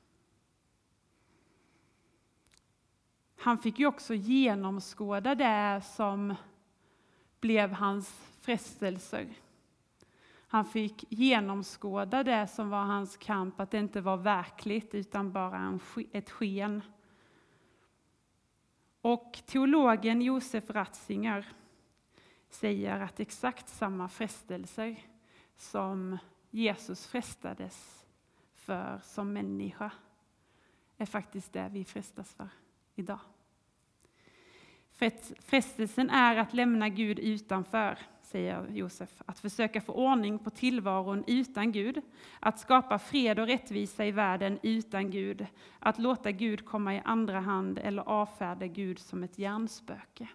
Han 3.44 3.58
fick 3.58 3.80
ju 3.80 3.88
också 3.88 4.14
genomskåda 4.14 5.36
det 5.36 5.82
som 5.86 6.36
blev 7.40 7.72
hans 7.72 8.32
frestelser. 8.42 9.34
Han 10.48 10.66
fick 10.66 11.06
genomskåda 11.10 12.24
det 12.24 12.48
som 12.48 12.70
var 12.70 12.84
hans 12.84 13.18
kamp, 13.18 13.60
att 13.60 13.72
det 13.72 13.78
inte 13.78 14.02
var 14.02 14.18
verkligt 14.18 14.96
utan 14.96 15.32
bara 15.32 15.58
en, 15.58 15.80
ett 16.12 16.30
sken. 16.30 16.82
Och 19.02 19.40
teologen 19.46 20.22
Josef 20.22 20.70
Ratzinger 20.70 21.48
säger 22.50 23.00
att 23.00 23.20
exakt 23.20 23.70
samma 23.70 24.10
frestelser 24.10 24.96
som 25.58 26.18
Jesus 26.50 27.08
frestades 27.08 28.06
för 28.54 29.00
som 29.04 29.34
människa 29.34 29.92
är 30.98 31.06
faktiskt 31.06 31.54
det 31.54 31.70
vi 31.72 31.86
frestas 31.86 32.34
för 32.34 32.50
idag. 32.96 33.20
Frestelsen 35.40 36.10
är 36.10 36.38
att 36.38 36.54
lämna 36.54 36.90
Gud 36.90 37.20
utanför, 37.20 37.98
säger 38.22 38.68
Josef. 38.68 39.22
Att 39.26 39.40
försöka 39.40 39.82
få 39.82 39.94
ordning 39.94 40.40
på 40.40 40.50
tillvaron 40.50 41.24
utan 41.28 41.72
Gud. 41.72 42.02
Att 42.40 42.60
skapa 42.60 43.00
fred 43.00 43.40
och 43.40 43.48
rättvisa 43.48 44.06
i 44.06 44.12
världen 44.12 44.60
utan 44.64 45.12
Gud. 45.12 45.48
Att 45.80 46.00
låta 46.00 46.32
Gud 46.32 46.66
komma 46.66 46.96
i 46.96 47.02
andra 47.06 47.40
hand 47.40 47.80
eller 47.80 48.02
avfärda 48.02 48.68
Gud 48.68 49.00
som 49.00 49.24
ett 49.24 49.38
hjärnspöke. 49.38 50.28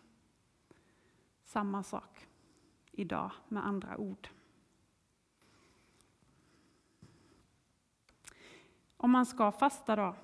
Samma 1.44 1.82
sak 1.82 2.26
idag 2.92 3.30
med 3.48 3.66
andra 3.66 3.96
ord. 3.96 4.28
Om 8.96 9.10
man 9.10 9.26
ska 9.26 9.52
fasta 9.52 9.96
då, 9.96 10.14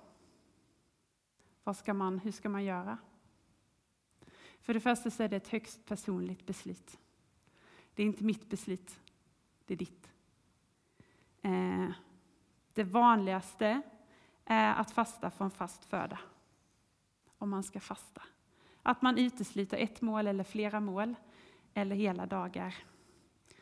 vad 1.64 1.76
ska 1.76 1.94
man, 1.94 2.18
hur 2.18 2.32
ska 2.32 2.48
man 2.48 2.64
göra? 2.64 2.98
För 4.64 4.74
det 4.74 4.80
första 4.80 5.10
så 5.10 5.22
är 5.22 5.28
det 5.28 5.36
ett 5.36 5.48
högst 5.48 5.86
personligt 5.86 6.46
beslut. 6.46 6.98
Det 7.94 8.02
är 8.02 8.06
inte 8.06 8.24
mitt 8.24 8.48
beslut, 8.48 9.00
det 9.66 9.74
är 9.74 9.78
ditt. 9.78 10.10
Eh, 11.42 11.90
det 12.72 12.84
vanligaste 12.84 13.82
är 14.44 14.74
att 14.74 14.90
fasta 14.90 15.30
från 15.30 15.50
fast 15.50 15.84
föda. 15.84 16.18
Om 17.38 17.50
man 17.50 17.62
ska 17.62 17.80
fasta. 17.80 18.22
Att 18.82 19.02
man 19.02 19.18
utesluter 19.18 19.76
ett 19.76 20.00
mål 20.00 20.26
eller 20.26 20.44
flera 20.44 20.80
mål 20.80 21.14
eller 21.74 21.96
hela 21.96 22.26
dagar. 22.26 22.74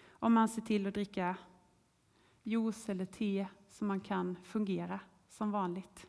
Om 0.08 0.32
man 0.32 0.48
ser 0.48 0.62
till 0.62 0.86
att 0.86 0.94
dricka 0.94 1.36
juice 2.42 2.88
eller 2.88 3.06
te 3.06 3.46
så 3.68 3.84
man 3.84 4.00
kan 4.00 4.36
fungera 4.42 5.00
som 5.28 5.50
vanligt. 5.50 6.06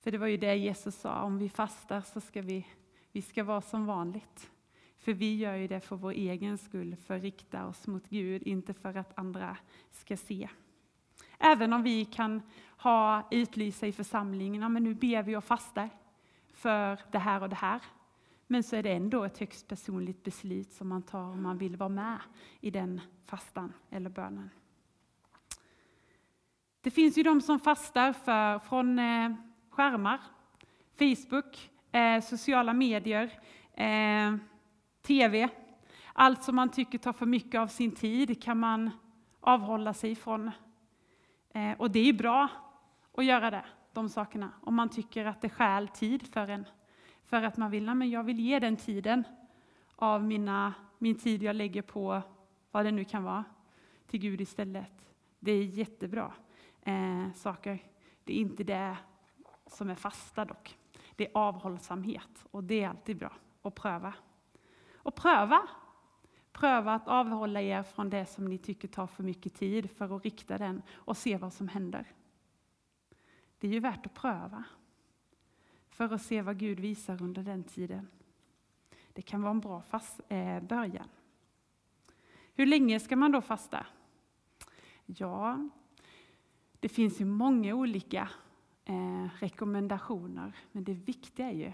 För 0.00 0.10
det 0.10 0.18
var 0.18 0.26
ju 0.26 0.36
det 0.36 0.56
Jesus 0.56 0.94
sa, 0.94 1.22
om 1.22 1.38
vi 1.38 1.48
fastar 1.48 2.00
så 2.00 2.20
ska 2.20 2.42
vi, 2.42 2.66
vi 3.18 3.22
ska 3.22 3.44
vara 3.44 3.60
som 3.60 3.86
vanligt. 3.86 4.50
För 4.98 5.12
vi 5.12 5.36
gör 5.36 5.54
ju 5.54 5.68
det 5.68 5.80
för 5.80 5.96
vår 5.96 6.10
egen 6.10 6.58
skull, 6.58 6.96
för 6.96 7.16
att 7.16 7.22
rikta 7.22 7.66
oss 7.66 7.86
mot 7.86 8.08
Gud, 8.08 8.42
inte 8.42 8.74
för 8.74 8.96
att 8.96 9.18
andra 9.18 9.56
ska 9.90 10.16
se. 10.16 10.48
Även 11.38 11.72
om 11.72 11.82
vi 11.82 12.04
kan 12.04 12.42
ha 12.76 13.28
utlysa 13.30 13.86
i 13.86 13.92
församlingen, 13.92 14.72
men 14.72 14.84
nu 14.84 14.94
ber 14.94 15.22
vi 15.22 15.36
och 15.36 15.44
fastar 15.44 15.90
för 16.52 17.00
det 17.10 17.18
här 17.18 17.42
och 17.42 17.48
det 17.48 17.56
här. 17.56 17.82
Men 18.46 18.62
så 18.62 18.76
är 18.76 18.82
det 18.82 18.92
ändå 18.92 19.24
ett 19.24 19.38
högst 19.38 19.68
personligt 19.68 20.22
beslut 20.22 20.72
som 20.72 20.88
man 20.88 21.02
tar 21.02 21.22
om 21.22 21.42
man 21.42 21.58
vill 21.58 21.76
vara 21.76 21.88
med 21.88 22.18
i 22.60 22.70
den 22.70 23.00
fastan 23.26 23.72
eller 23.90 24.10
bönen. 24.10 24.50
Det 26.80 26.90
finns 26.90 27.18
ju 27.18 27.22
de 27.22 27.40
som 27.40 27.60
fastar 27.60 28.12
för, 28.12 28.58
från 28.58 28.98
eh, 28.98 29.34
skärmar, 29.70 30.20
Facebook, 30.98 31.70
eh, 31.98 32.20
sociala 32.20 32.72
medier, 32.72 33.30
eh, 33.74 34.36
TV. 35.02 35.48
Allt 36.12 36.42
som 36.42 36.56
man 36.56 36.70
tycker 36.70 36.98
tar 36.98 37.12
för 37.12 37.26
mycket 37.26 37.60
av 37.60 37.66
sin 37.66 37.92
tid 37.92 38.42
kan 38.42 38.58
man 38.58 38.90
avhålla 39.40 39.94
sig 39.94 40.10
ifrån. 40.10 40.50
Eh, 41.54 41.72
och 41.78 41.90
det 41.90 42.08
är 42.08 42.12
bra 42.12 42.48
att 43.16 43.24
göra 43.24 43.50
det, 43.50 43.64
de 43.92 44.08
sakerna, 44.08 44.52
om 44.62 44.74
man 44.74 44.88
tycker 44.88 45.24
att 45.24 45.40
det 45.40 45.48
stjäl 45.48 45.88
tid 45.88 46.32
för 46.32 46.48
en. 46.48 46.64
För 47.24 47.42
att 47.42 47.56
man 47.56 47.70
vill, 47.70 47.94
men 47.94 48.10
jag 48.10 48.22
vill 48.24 48.40
ge 48.40 48.58
den 48.58 48.76
tiden 48.76 49.24
av 49.96 50.24
mina, 50.24 50.74
min 50.98 51.18
tid 51.18 51.42
jag 51.42 51.56
lägger 51.56 51.82
på 51.82 52.22
vad 52.70 52.84
det 52.84 52.90
nu 52.90 53.04
kan 53.04 53.24
vara, 53.24 53.44
till 54.06 54.20
Gud 54.20 54.40
istället. 54.40 55.08
Det 55.38 55.52
är 55.52 55.64
jättebra 55.64 56.32
eh, 56.82 57.32
saker. 57.34 57.78
Det 58.24 58.32
är 58.32 58.40
inte 58.40 58.64
det 58.64 58.96
som 59.66 59.90
är 59.90 59.94
fasta 59.94 60.44
dock. 60.44 60.77
Det 61.18 61.26
är 61.26 61.30
avhållsamhet 61.34 62.46
och 62.50 62.64
det 62.64 62.82
är 62.82 62.88
alltid 62.88 63.16
bra 63.16 63.32
att 63.62 63.74
pröva. 63.74 64.14
Och 64.94 65.14
pröva! 65.14 65.68
Pröva 66.52 66.94
att 66.94 67.08
avhålla 67.08 67.62
er 67.62 67.82
från 67.82 68.10
det 68.10 68.26
som 68.26 68.44
ni 68.44 68.58
tycker 68.58 68.88
tar 68.88 69.06
för 69.06 69.22
mycket 69.22 69.54
tid 69.54 69.90
för 69.90 70.16
att 70.16 70.24
rikta 70.24 70.58
den 70.58 70.82
och 70.94 71.16
se 71.16 71.36
vad 71.36 71.52
som 71.52 71.68
händer. 71.68 72.06
Det 73.58 73.68
är 73.68 73.72
ju 73.72 73.80
värt 73.80 74.06
att 74.06 74.14
pröva 74.14 74.64
för 75.88 76.14
att 76.14 76.22
se 76.22 76.42
vad 76.42 76.58
Gud 76.58 76.80
visar 76.80 77.22
under 77.22 77.42
den 77.42 77.64
tiden. 77.64 78.08
Det 79.12 79.22
kan 79.22 79.42
vara 79.42 79.50
en 79.50 79.60
bra 79.60 79.82
fast, 79.82 80.20
eh, 80.28 80.60
början. 80.60 81.08
Hur 82.54 82.66
länge 82.66 83.00
ska 83.00 83.16
man 83.16 83.32
då 83.32 83.40
fasta? 83.40 83.86
Ja, 85.06 85.68
det 86.80 86.88
finns 86.88 87.20
ju 87.20 87.24
många 87.24 87.74
olika 87.74 88.28
eh, 88.88 89.28
rekommendationer, 89.40 90.52
men 90.72 90.84
det 90.84 90.92
viktiga 90.92 91.46
är 91.46 91.54
ju 91.54 91.72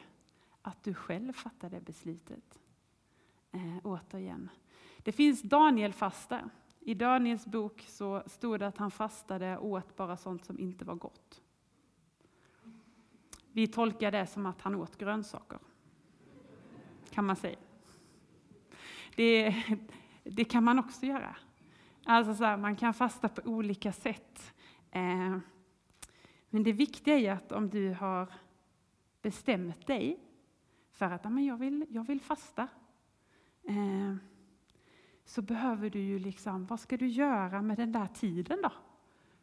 att 0.62 0.82
du 0.82 0.94
själv 0.94 1.32
fattar 1.32 1.70
det 1.70 1.80
beslutet. 1.80 2.60
Eh, 3.52 3.76
återigen. 3.84 4.50
Det 4.98 5.12
finns 5.12 5.42
Daniel-fasta. 5.42 6.50
I 6.80 6.94
Daniels 6.94 7.46
bok 7.46 7.84
så 7.88 8.22
stod 8.26 8.60
det 8.60 8.66
att 8.66 8.78
han 8.78 8.90
fastade 8.90 9.58
och 9.58 9.68
åt 9.68 9.96
bara 9.96 10.16
sånt 10.16 10.44
som 10.44 10.58
inte 10.58 10.84
var 10.84 10.94
gott. 10.94 11.42
Vi 13.52 13.66
tolkar 13.66 14.12
det 14.12 14.26
som 14.26 14.46
att 14.46 14.60
han 14.60 14.74
åt 14.74 14.98
grönsaker, 14.98 15.58
kan 17.10 17.24
man 17.24 17.36
säga. 17.36 17.58
Det, 19.16 19.64
det 20.24 20.44
kan 20.44 20.64
man 20.64 20.78
också 20.78 21.06
göra. 21.06 21.36
Alltså 22.04 22.34
så 22.34 22.44
här, 22.44 22.56
man 22.56 22.76
kan 22.76 22.94
fasta 22.94 23.28
på 23.28 23.42
olika 23.50 23.92
sätt. 23.92 24.54
Eh, 24.90 25.38
men 26.54 26.62
det 26.62 26.72
viktiga 26.72 27.18
är 27.18 27.32
att 27.32 27.52
om 27.52 27.68
du 27.70 27.92
har 27.92 28.32
bestämt 29.22 29.86
dig 29.86 30.20
för 30.90 31.10
att 31.10 31.24
men 31.24 31.44
jag, 31.44 31.56
vill, 31.56 31.86
jag 31.88 32.06
vill 32.06 32.20
fasta, 32.20 32.68
eh, 33.62 34.14
så 35.24 35.42
behöver 35.42 35.90
du 35.90 35.98
ju 35.98 36.18
liksom, 36.18 36.66
vad 36.66 36.80
ska 36.80 36.96
du 36.96 37.06
göra 37.06 37.62
med 37.62 37.76
den 37.76 37.92
där 37.92 38.06
tiden 38.06 38.62
då? 38.62 38.72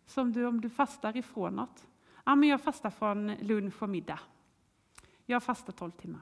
Som 0.06 0.32
du, 0.32 0.46
om 0.46 0.62
du 0.62 0.70
fastar 0.70 1.18
ifrån 1.18 1.56
något. 1.56 1.88
Ja, 2.26 2.36
men 2.36 2.50
jag 2.50 2.62
fastar 2.62 2.90
från 2.90 3.36
lunch 3.36 3.84
och 3.84 3.90
middag. 3.90 4.20
Jag 5.26 5.44
fastar 5.44 5.74
12 5.74 5.92
timmar. 5.92 6.22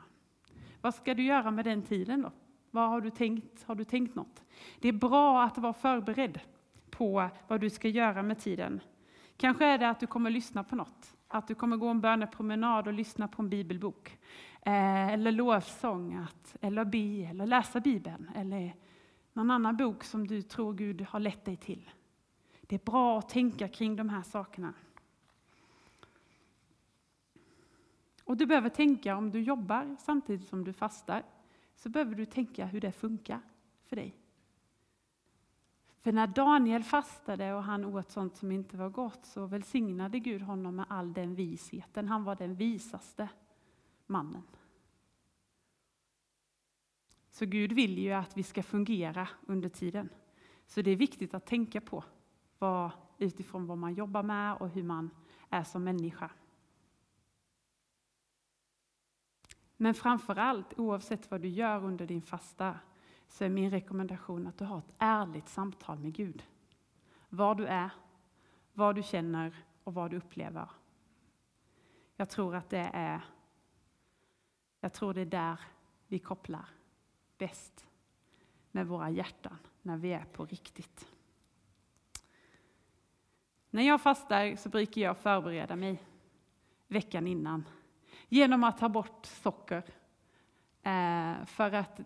Vad 0.81 0.95
ska 0.95 1.13
du 1.13 1.23
göra 1.23 1.51
med 1.51 1.65
den 1.65 1.83
tiden 1.83 2.21
då? 2.21 2.31
Vad 2.71 2.89
har 2.89 3.01
du 3.01 3.09
tänkt? 3.09 3.63
Har 3.63 3.75
du 3.75 3.83
tänkt 3.83 4.15
något? 4.15 4.43
Det 4.79 4.87
är 4.87 4.93
bra 4.93 5.43
att 5.43 5.57
vara 5.57 5.73
förberedd 5.73 6.39
på 6.89 7.29
vad 7.47 7.61
du 7.61 7.69
ska 7.69 7.87
göra 7.87 8.23
med 8.23 8.39
tiden. 8.39 8.81
Kanske 9.39 9.65
är 9.65 9.77
det 9.77 9.89
att 9.89 9.99
du 9.99 10.07
kommer 10.07 10.29
lyssna 10.29 10.63
på 10.63 10.75
något. 10.75 11.17
Att 11.27 11.47
du 11.47 11.55
kommer 11.55 11.77
gå 11.77 11.87
en 11.87 12.01
bönepromenad 12.01 12.87
och 12.87 12.93
lyssna 12.93 13.27
på 13.27 13.41
en 13.41 13.49
bibelbok. 13.49 14.17
Eh, 14.61 15.07
eller 15.07 15.31
lovsång, 15.31 16.25
eller 16.61 16.85
be, 16.85 17.29
eller 17.29 17.45
läsa 17.45 17.79
Bibeln. 17.79 18.29
Eller 18.35 18.75
någon 19.33 19.51
annan 19.51 19.77
bok 19.77 20.03
som 20.03 20.27
du 20.27 20.41
tror 20.41 20.73
Gud 20.73 21.01
har 21.01 21.19
lett 21.19 21.45
dig 21.45 21.57
till. 21.57 21.89
Det 22.61 22.75
är 22.75 22.85
bra 22.85 23.19
att 23.19 23.29
tänka 23.29 23.67
kring 23.67 23.95
de 23.95 24.09
här 24.09 24.23
sakerna. 24.23 24.73
Och 28.23 28.37
du 28.37 28.45
behöver 28.45 28.69
tänka 28.69 29.15
om 29.15 29.31
du 29.31 29.41
jobbar 29.41 29.95
samtidigt 29.99 30.47
som 30.47 30.63
du 30.63 30.73
fastar, 30.73 31.23
så 31.75 31.89
behöver 31.89 32.15
du 32.15 32.25
tänka 32.25 32.65
hur 32.65 32.81
det 32.81 32.91
funkar 32.91 33.41
för 33.85 33.95
dig. 33.95 34.15
För 36.01 36.11
när 36.11 36.27
Daniel 36.27 36.83
fastade 36.83 37.53
och 37.53 37.63
han 37.63 37.85
åt 37.85 38.11
sånt 38.11 38.35
som 38.35 38.51
inte 38.51 38.77
var 38.77 38.89
gott 38.89 39.25
så 39.25 39.45
välsignade 39.45 40.19
Gud 40.19 40.41
honom 40.41 40.75
med 40.75 40.85
all 40.89 41.13
den 41.13 41.35
visheten. 41.35 42.07
Han 42.07 42.23
var 42.23 42.35
den 42.35 42.55
visaste 42.55 43.29
mannen. 44.05 44.43
Så 47.31 47.45
Gud 47.45 47.71
vill 47.71 47.97
ju 47.97 48.11
att 48.11 48.37
vi 48.37 48.43
ska 48.43 48.63
fungera 48.63 49.29
under 49.47 49.69
tiden. 49.69 50.09
Så 50.65 50.81
det 50.81 50.91
är 50.91 50.95
viktigt 50.95 51.33
att 51.33 51.45
tänka 51.45 51.81
på 51.81 52.03
vad, 52.59 52.91
utifrån 53.17 53.67
vad 53.67 53.77
man 53.77 53.93
jobbar 53.93 54.23
med 54.23 54.55
och 54.55 54.69
hur 54.69 54.83
man 54.83 55.09
är 55.49 55.63
som 55.63 55.83
människa. 55.83 56.31
Men 59.77 59.93
framför 59.93 60.35
allt, 60.35 60.79
oavsett 60.79 61.31
vad 61.31 61.41
du 61.41 61.47
gör 61.47 61.83
under 61.83 62.07
din 62.07 62.21
fasta, 62.21 62.79
så 63.29 63.45
är 63.45 63.49
min 63.49 63.71
rekommendation 63.71 64.47
att 64.47 64.57
du 64.57 64.65
har 64.65 64.77
ett 64.77 64.93
ärligt 64.97 65.49
samtal 65.49 65.99
med 65.99 66.13
Gud. 66.13 66.43
Var 67.29 67.55
du 67.55 67.65
är, 67.65 67.89
vad 68.73 68.95
du 68.95 69.03
känner 69.03 69.65
och 69.83 69.93
vad 69.93 70.11
du 70.11 70.17
upplever. 70.17 70.69
Jag 72.15 72.29
tror 72.29 72.55
att 72.55 72.69
det 72.69 72.89
är, 72.93 73.21
jag 74.79 74.93
tror 74.93 75.13
det 75.13 75.21
är 75.21 75.25
där 75.25 75.59
vi 76.07 76.19
kopplar 76.19 76.65
bäst 77.37 77.85
med 78.71 78.87
våra 78.87 79.09
hjärtan, 79.09 79.57
när 79.81 79.97
vi 79.97 80.13
är 80.13 80.25
på 80.25 80.45
riktigt. 80.45 81.07
När 83.69 83.83
jag 83.83 84.01
fastar 84.01 84.55
så 84.55 84.69
brukar 84.69 85.01
jag 85.01 85.17
förbereda 85.17 85.75
mig 85.75 86.03
veckan 86.87 87.27
innan 87.27 87.69
genom 88.27 88.63
att 88.63 88.77
ta 88.77 88.89
bort 88.89 89.25
socker. 89.25 89.83
Eh, 90.81 91.45
för 91.45 91.71
att 91.71 91.99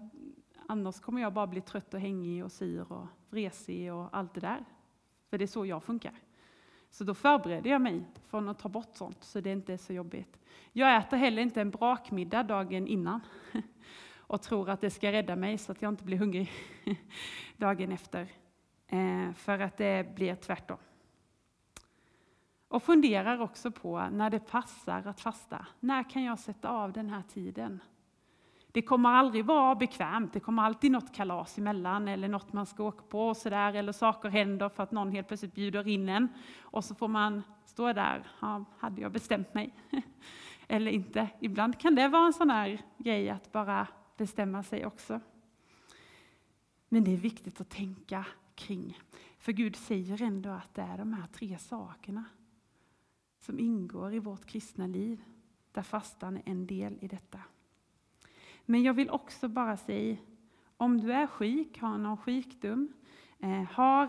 annars 0.74 1.00
kommer 1.00 1.22
jag 1.22 1.34
bara 1.34 1.48
bli 1.48 1.62
trött 1.62 1.94
och 1.94 2.00
hängig 2.00 2.44
och 2.46 2.52
sur 2.52 2.92
och 2.92 3.08
vresig 3.30 3.94
och 3.94 4.18
allt 4.18 4.34
det 4.34 4.42
där. 4.42 4.66
För 5.30 5.38
det 5.38 5.46
är 5.46 5.48
så 5.48 5.66
jag 5.66 5.84
funkar. 5.84 6.14
Så 6.90 7.04
då 7.04 7.14
förbereder 7.14 7.70
jag 7.70 7.82
mig 7.82 8.04
för 8.28 8.50
att 8.50 8.60
ta 8.60 8.70
bort 8.70 8.96
sånt 8.96 9.24
så 9.24 9.40
det 9.40 9.52
inte 9.52 9.74
är 9.74 9.78
så 9.78 9.94
jobbigt. 9.94 10.40
Jag 10.72 10.98
äter 10.98 11.18
heller 11.18 11.42
inte 11.42 11.62
en 11.62 11.72
brakmiddag 11.72 12.44
dagen 12.44 12.88
innan 12.88 13.22
och 14.18 14.42
tror 14.42 14.70
att 14.70 14.82
det 14.82 14.90
ska 14.90 15.12
rädda 15.12 15.36
mig 15.36 15.58
så 15.58 15.72
att 15.72 15.82
jag 15.82 15.90
inte 15.90 16.04
blir 16.04 16.18
hungrig 16.18 16.52
dagen 17.58 17.92
efter. 17.92 18.28
Eh, 18.88 19.34
för 19.34 19.60
att 19.60 19.78
det 19.78 20.16
blir 20.16 20.36
tvärtom. 20.36 20.78
Och 22.68 22.84
funderar 22.84 23.42
också 23.42 23.72
på 23.72 24.10
när 24.12 24.30
det 24.30 24.40
passar 24.40 25.08
att 25.08 25.22
fasta. 25.22 25.68
När 25.80 26.10
kan 26.10 26.24
jag 26.24 26.40
sätta 26.40 26.70
av 26.70 26.94
den 26.94 27.10
här 27.10 27.24
tiden? 27.30 27.80
Det 28.74 28.82
kommer 28.82 29.10
aldrig 29.10 29.46
vara 29.46 29.76
bekvämt. 29.76 30.34
Det 30.34 30.40
kommer 30.40 30.64
alltid 30.64 30.92
något 30.92 31.16
kalas 31.16 31.58
emellan 31.58 32.08
eller 32.08 32.28
något 32.28 32.54
man 32.54 32.66
ska 32.66 32.84
åka 32.84 33.04
på 33.04 33.28
och 33.28 33.38
så 33.38 33.50
där, 33.50 33.74
eller 33.74 33.92
saker 33.92 34.30
händer 34.30 34.70
för 34.70 34.84
att 34.84 34.92
någon 34.92 35.12
helt 35.12 35.28
plötsligt 35.28 35.56
bjuder 35.56 35.88
in 35.88 36.10
en 36.10 36.28
och 36.62 36.86
så 36.86 36.96
får 36.96 37.08
man 37.08 37.44
stå 37.66 37.94
där. 37.94 38.28
Ja, 38.42 38.66
hade 38.78 39.02
jag 39.02 39.12
bestämt 39.12 39.54
mig 39.54 39.74
eller 40.68 40.92
inte? 40.92 41.30
Ibland 41.40 41.80
kan 41.80 41.96
det 41.96 42.08
vara 42.08 42.26
en 42.26 42.34
sån 42.34 42.50
här 42.50 42.82
grej 42.98 43.30
att 43.30 43.52
bara 43.52 43.88
bestämma 44.18 44.64
sig 44.64 44.86
också. 44.86 45.20
Men 46.90 47.04
det 47.04 47.14
är 47.14 47.18
viktigt 47.18 47.62
att 47.62 47.70
tänka 47.70 48.26
kring. 48.56 49.00
För 49.38 49.52
Gud 49.52 49.76
säger 49.76 50.22
ändå 50.22 50.50
att 50.50 50.74
det 50.74 50.82
är 50.82 50.98
de 50.98 51.14
här 51.14 51.28
tre 51.28 51.58
sakerna 51.58 52.24
som 53.40 53.60
ingår 53.60 54.14
i 54.14 54.20
vårt 54.20 54.46
kristna 54.46 54.88
liv, 54.88 55.24
där 55.72 55.84
fastan 55.84 56.38
är 56.38 56.44
en 56.46 56.68
del 56.68 56.98
i 57.02 57.08
detta. 57.08 57.40
Men 58.66 58.84
jag 58.84 58.94
vill 58.94 59.10
också 59.10 59.48
bara 59.48 59.78
säga, 59.78 60.18
om 60.78 61.02
du 61.02 61.14
är 61.14 61.28
sjuk, 61.28 61.80
har 61.80 61.98
någon 61.98 62.18
sjukdom, 62.18 62.94
eh, 63.40 63.64
har 63.64 64.08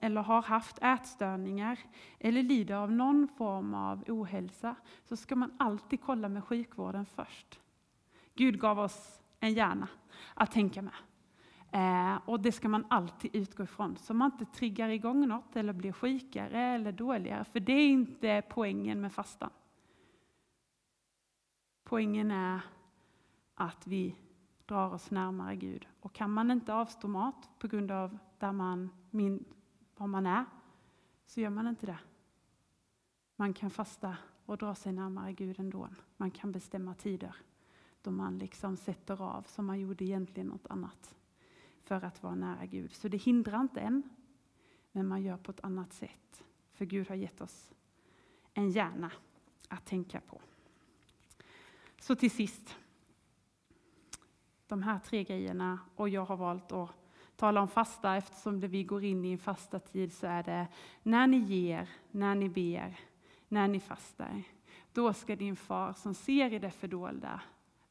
eller 0.00 0.22
har 0.22 0.42
haft 0.42 0.78
ätstörningar 0.82 1.78
eller 2.18 2.42
lider 2.42 2.74
av 2.74 2.92
någon 2.92 3.28
form 3.28 3.74
av 3.74 4.04
ohälsa, 4.08 4.74
så 5.04 5.16
ska 5.16 5.36
man 5.36 5.52
alltid 5.58 6.00
kolla 6.00 6.28
med 6.28 6.44
sjukvården 6.44 7.06
först. 7.06 7.60
Gud 8.34 8.60
gav 8.60 8.78
oss 8.78 9.22
en 9.40 9.52
hjärna 9.52 9.88
att 10.34 10.50
tänka 10.50 10.82
med. 10.82 10.94
Eh, 11.74 12.20
och 12.28 12.40
det 12.40 12.52
ska 12.52 12.68
man 12.68 12.86
alltid 12.88 13.36
utgå 13.36 13.62
ifrån, 13.62 13.96
så 13.96 14.14
man 14.14 14.32
inte 14.32 14.44
triggar 14.44 14.88
igång 14.88 15.28
något 15.28 15.56
eller 15.56 15.72
blir 15.72 15.92
sjukare 15.92 16.60
eller 16.60 16.92
dåligare. 16.92 17.44
För 17.44 17.60
det 17.60 17.72
är 17.72 17.88
inte 17.88 18.42
poängen 18.48 19.00
med 19.00 19.12
fastan. 19.12 19.50
Poängen 21.84 22.30
är 22.30 22.60
att 23.54 23.86
vi 23.86 24.16
drar 24.66 24.94
oss 24.94 25.10
närmare 25.10 25.56
Gud. 25.56 25.86
Och 26.00 26.12
kan 26.12 26.30
man 26.30 26.50
inte 26.50 26.74
avstå 26.74 27.08
mat 27.08 27.48
på 27.58 27.68
grund 27.68 27.90
av 27.90 28.18
där 28.38 28.52
man, 28.52 28.90
min, 29.10 29.44
var 29.96 30.06
man 30.06 30.26
är, 30.26 30.44
så 31.26 31.40
gör 31.40 31.50
man 31.50 31.66
inte 31.66 31.86
det. 31.86 31.98
Man 33.36 33.54
kan 33.54 33.70
fasta 33.70 34.16
och 34.46 34.58
dra 34.58 34.74
sig 34.74 34.92
närmare 34.92 35.32
Gud 35.32 35.60
ändå. 35.60 35.88
Man 36.16 36.30
kan 36.30 36.52
bestämma 36.52 36.94
tider 36.94 37.36
då 38.02 38.10
man 38.10 38.38
liksom 38.38 38.76
sätter 38.76 39.22
av, 39.22 39.42
som 39.42 39.66
man 39.66 39.80
gjorde 39.80 40.04
egentligen 40.04 40.48
något 40.48 40.66
annat 40.66 41.14
för 41.82 42.04
att 42.04 42.22
vara 42.22 42.34
nära 42.34 42.66
Gud. 42.66 42.92
Så 42.92 43.08
det 43.08 43.16
hindrar 43.16 43.60
inte 43.60 43.80
en. 43.80 44.02
men 44.92 45.08
man 45.08 45.22
gör 45.22 45.36
på 45.36 45.50
ett 45.50 45.64
annat 45.64 45.92
sätt. 45.92 46.44
För 46.72 46.84
Gud 46.84 47.08
har 47.08 47.14
gett 47.14 47.40
oss 47.40 47.72
en 48.54 48.70
hjärna 48.70 49.12
att 49.68 49.86
tänka 49.86 50.20
på. 50.20 50.40
Så 52.00 52.14
till 52.14 52.30
sist, 52.30 52.76
de 54.72 54.82
här 54.82 54.98
tre 54.98 55.24
grejerna, 55.24 55.78
och 55.96 56.08
jag 56.08 56.24
har 56.24 56.36
valt 56.36 56.72
att 56.72 56.90
tala 57.36 57.60
om 57.60 57.68
fasta 57.68 58.16
eftersom 58.16 58.60
det 58.60 58.68
vi 58.68 58.84
går 58.84 59.04
in 59.04 59.24
i 59.24 59.32
en 59.32 59.38
fasta 59.38 59.78
tid 59.78 60.12
så 60.12 60.26
är 60.26 60.42
det 60.42 60.66
när 61.02 61.26
ni 61.26 61.38
ger, 61.38 61.88
när 62.10 62.34
ni 62.34 62.48
ber, 62.48 63.00
när 63.48 63.68
ni 63.68 63.80
fastar. 63.80 64.42
Då 64.92 65.12
ska 65.12 65.36
din 65.36 65.56
far 65.56 65.92
som 65.92 66.14
ser 66.14 66.52
i 66.52 66.58
det 66.58 66.70
fördolda 66.70 67.40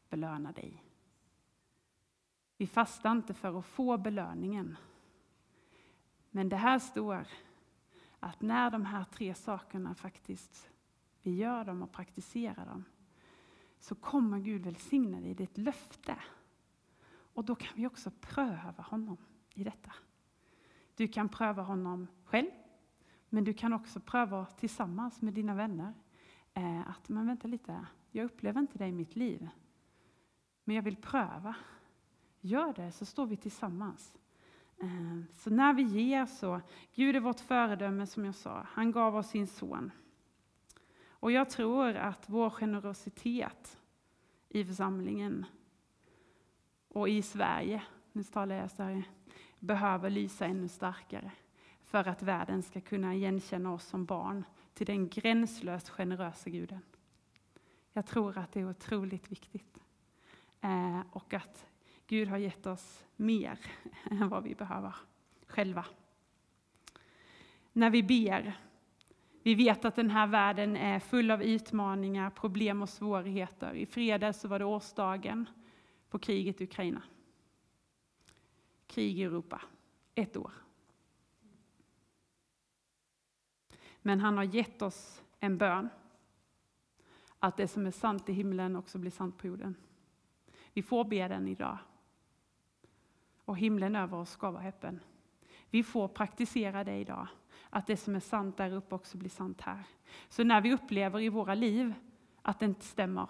belöna 0.10 0.52
dig. 0.52 0.84
Vi 2.58 2.68
fastar 2.68 3.12
inte 3.12 3.34
för 3.34 3.60
att 3.60 3.66
få 3.66 3.98
belöningen. 3.98 4.78
Men 6.30 6.50
det 6.50 6.56
här 6.56 6.80
står 6.80 7.28
att 8.20 8.42
när 8.42 8.72
de 8.72 8.86
här 8.86 9.04
tre 9.04 9.34
sakerna 9.34 9.96
faktiskt, 9.96 10.70
vi 11.22 11.36
gör 11.36 11.66
dem 11.66 11.82
och 11.82 11.92
praktiserar 11.92 12.66
dem, 12.66 12.84
så 13.80 13.96
kommer 13.96 14.40
Gud 14.40 14.64
välsigna 14.64 15.22
dig. 15.22 15.34
Det 15.34 15.44
är 15.44 15.48
ett 15.48 15.58
löfte. 15.58 16.16
Och 17.34 17.46
då 17.46 17.56
kan 17.56 17.74
vi 17.76 17.88
också 17.88 18.12
pröva 18.22 18.84
honom 18.84 19.18
i 19.54 19.64
detta. 19.64 19.92
Du 20.96 21.08
kan 21.08 21.30
pröva 21.30 21.62
honom 21.62 22.08
själv. 22.24 22.52
Men 23.30 23.44
du 23.44 23.54
kan 23.54 23.74
också 23.74 24.00
pröva 24.00 24.46
tillsammans 24.46 25.22
med 25.22 25.34
dina 25.34 25.56
vänner 25.56 25.94
eh, 26.54 26.90
att, 26.90 27.10
men 27.10 27.28
vänta 27.28 27.48
lite, 27.48 27.86
jag 28.12 28.26
upplever 28.26 28.60
inte 28.60 28.78
dig 28.78 28.90
i 28.90 28.92
mitt 28.92 29.16
liv. 29.16 29.50
Men 30.64 30.76
jag 30.76 30.84
vill 30.84 30.96
pröva. 30.96 31.56
Gör 32.42 32.74
det 32.74 32.92
så 32.92 33.06
står 33.06 33.26
vi 33.26 33.38
tillsammans. 33.38 34.14
Eh, 34.78 35.22
så 35.34 35.50
när 35.50 35.74
vi 35.74 35.84
ger 35.84 36.26
så, 36.26 36.62
Gud 36.96 37.16
är 37.16 37.20
vårt 37.20 37.40
föredöme 37.40 38.08
som 38.08 38.26
jag 38.26 38.36
sa, 38.36 38.68
han 38.70 38.92
gav 38.92 39.16
oss 39.16 39.30
sin 39.30 39.48
son. 39.48 39.92
Och 41.10 41.32
jag 41.32 41.50
tror 41.50 41.96
att 41.96 42.30
vår 42.30 42.50
generositet 42.50 43.82
i 44.50 44.66
församlingen 44.66 45.46
och 46.94 47.10
i 47.10 47.22
Sverige, 47.22 47.84
nu 48.12 48.24
talar 48.24 48.56
jag 48.56 48.72
Sverige, 48.72 49.04
behöver 49.60 50.10
lysa 50.10 50.46
ännu 50.46 50.68
starkare 50.68 51.32
för 51.84 52.08
att 52.08 52.22
världen 52.22 52.64
ska 52.64 52.82
kunna 52.82 53.16
igenkänna 53.16 53.74
oss 53.74 53.86
som 53.86 54.06
barn 54.06 54.46
till 54.74 54.86
den 54.86 55.10
gränslöst 55.10 55.90
generösa 55.90 56.50
guden. 56.50 56.82
Jag 57.94 58.06
tror 58.06 58.38
att 58.38 58.52
det 58.52 58.60
är 58.60 58.70
otroligt 58.70 59.32
viktigt. 59.32 59.78
Eh, 60.62 61.00
och 61.12 61.34
att 61.34 61.66
Gud 62.08 62.28
har 62.28 62.38
gett 62.38 62.66
oss 62.66 63.06
mer 63.16 63.60
än 64.12 64.30
vad 64.30 64.44
vi 64.44 64.56
behöver 64.56 64.96
själva. 65.48 65.86
När 67.74 67.90
vi 67.90 68.04
ber, 68.04 68.54
vi 69.44 69.56
vet 69.56 69.86
att 69.86 69.96
den 69.96 70.10
här 70.10 70.28
världen 70.28 70.78
är 70.78 71.00
full 71.00 71.32
av 71.32 71.44
utmaningar, 71.44 72.30
problem 72.30 72.82
och 72.82 72.90
svårigheter. 72.90 73.74
I 73.74 73.86
fredags 73.86 74.40
så 74.40 74.48
var 74.48 74.60
det 74.60 74.66
årsdagen 74.66 75.50
på 76.12 76.20
kriget 76.20 76.62
i 76.62 76.64
Ukraina. 76.64 77.02
Krig 78.88 79.20
i 79.20 79.24
Europa, 79.24 79.62
ett 80.16 80.38
år. 80.38 80.52
Men 84.02 84.20
han 84.20 84.38
har 84.38 84.44
gett 84.44 84.82
oss 84.82 85.22
en 85.40 85.58
bön. 85.58 85.90
Att 87.40 87.58
det 87.58 87.68
som 87.68 87.86
är 87.86 87.92
sant 87.92 88.30
i 88.30 88.34
himlen 88.34 88.76
också 88.76 88.98
blir 88.98 89.12
sant 89.12 89.38
på 89.38 89.48
jorden. 89.48 89.76
Vi 90.74 90.82
får 90.82 91.04
be 91.04 91.28
den 91.28 91.48
idag. 91.48 91.78
Och 93.46 93.58
himlen 93.58 93.96
över 93.96 94.18
oss 94.18 94.30
ska 94.30 94.52
vara 94.52 94.68
öppen. 94.68 95.00
Vi 95.70 95.84
får 95.84 96.08
praktisera 96.08 96.84
det 96.84 96.96
idag. 96.96 97.28
Att 97.70 97.88
det 97.88 97.98
som 97.98 98.16
är 98.16 98.20
sant 98.20 98.58
där 98.58 98.74
uppe 98.74 98.96
också 98.96 99.18
blir 99.18 99.30
sant 99.30 99.62
här. 99.62 99.84
Så 100.30 100.44
när 100.44 100.62
vi 100.62 100.74
upplever 100.74 101.20
i 101.20 101.30
våra 101.30 101.56
liv 101.56 101.94
att 102.42 102.60
det 102.60 102.66
inte 102.66 102.86
stämmer. 102.86 103.30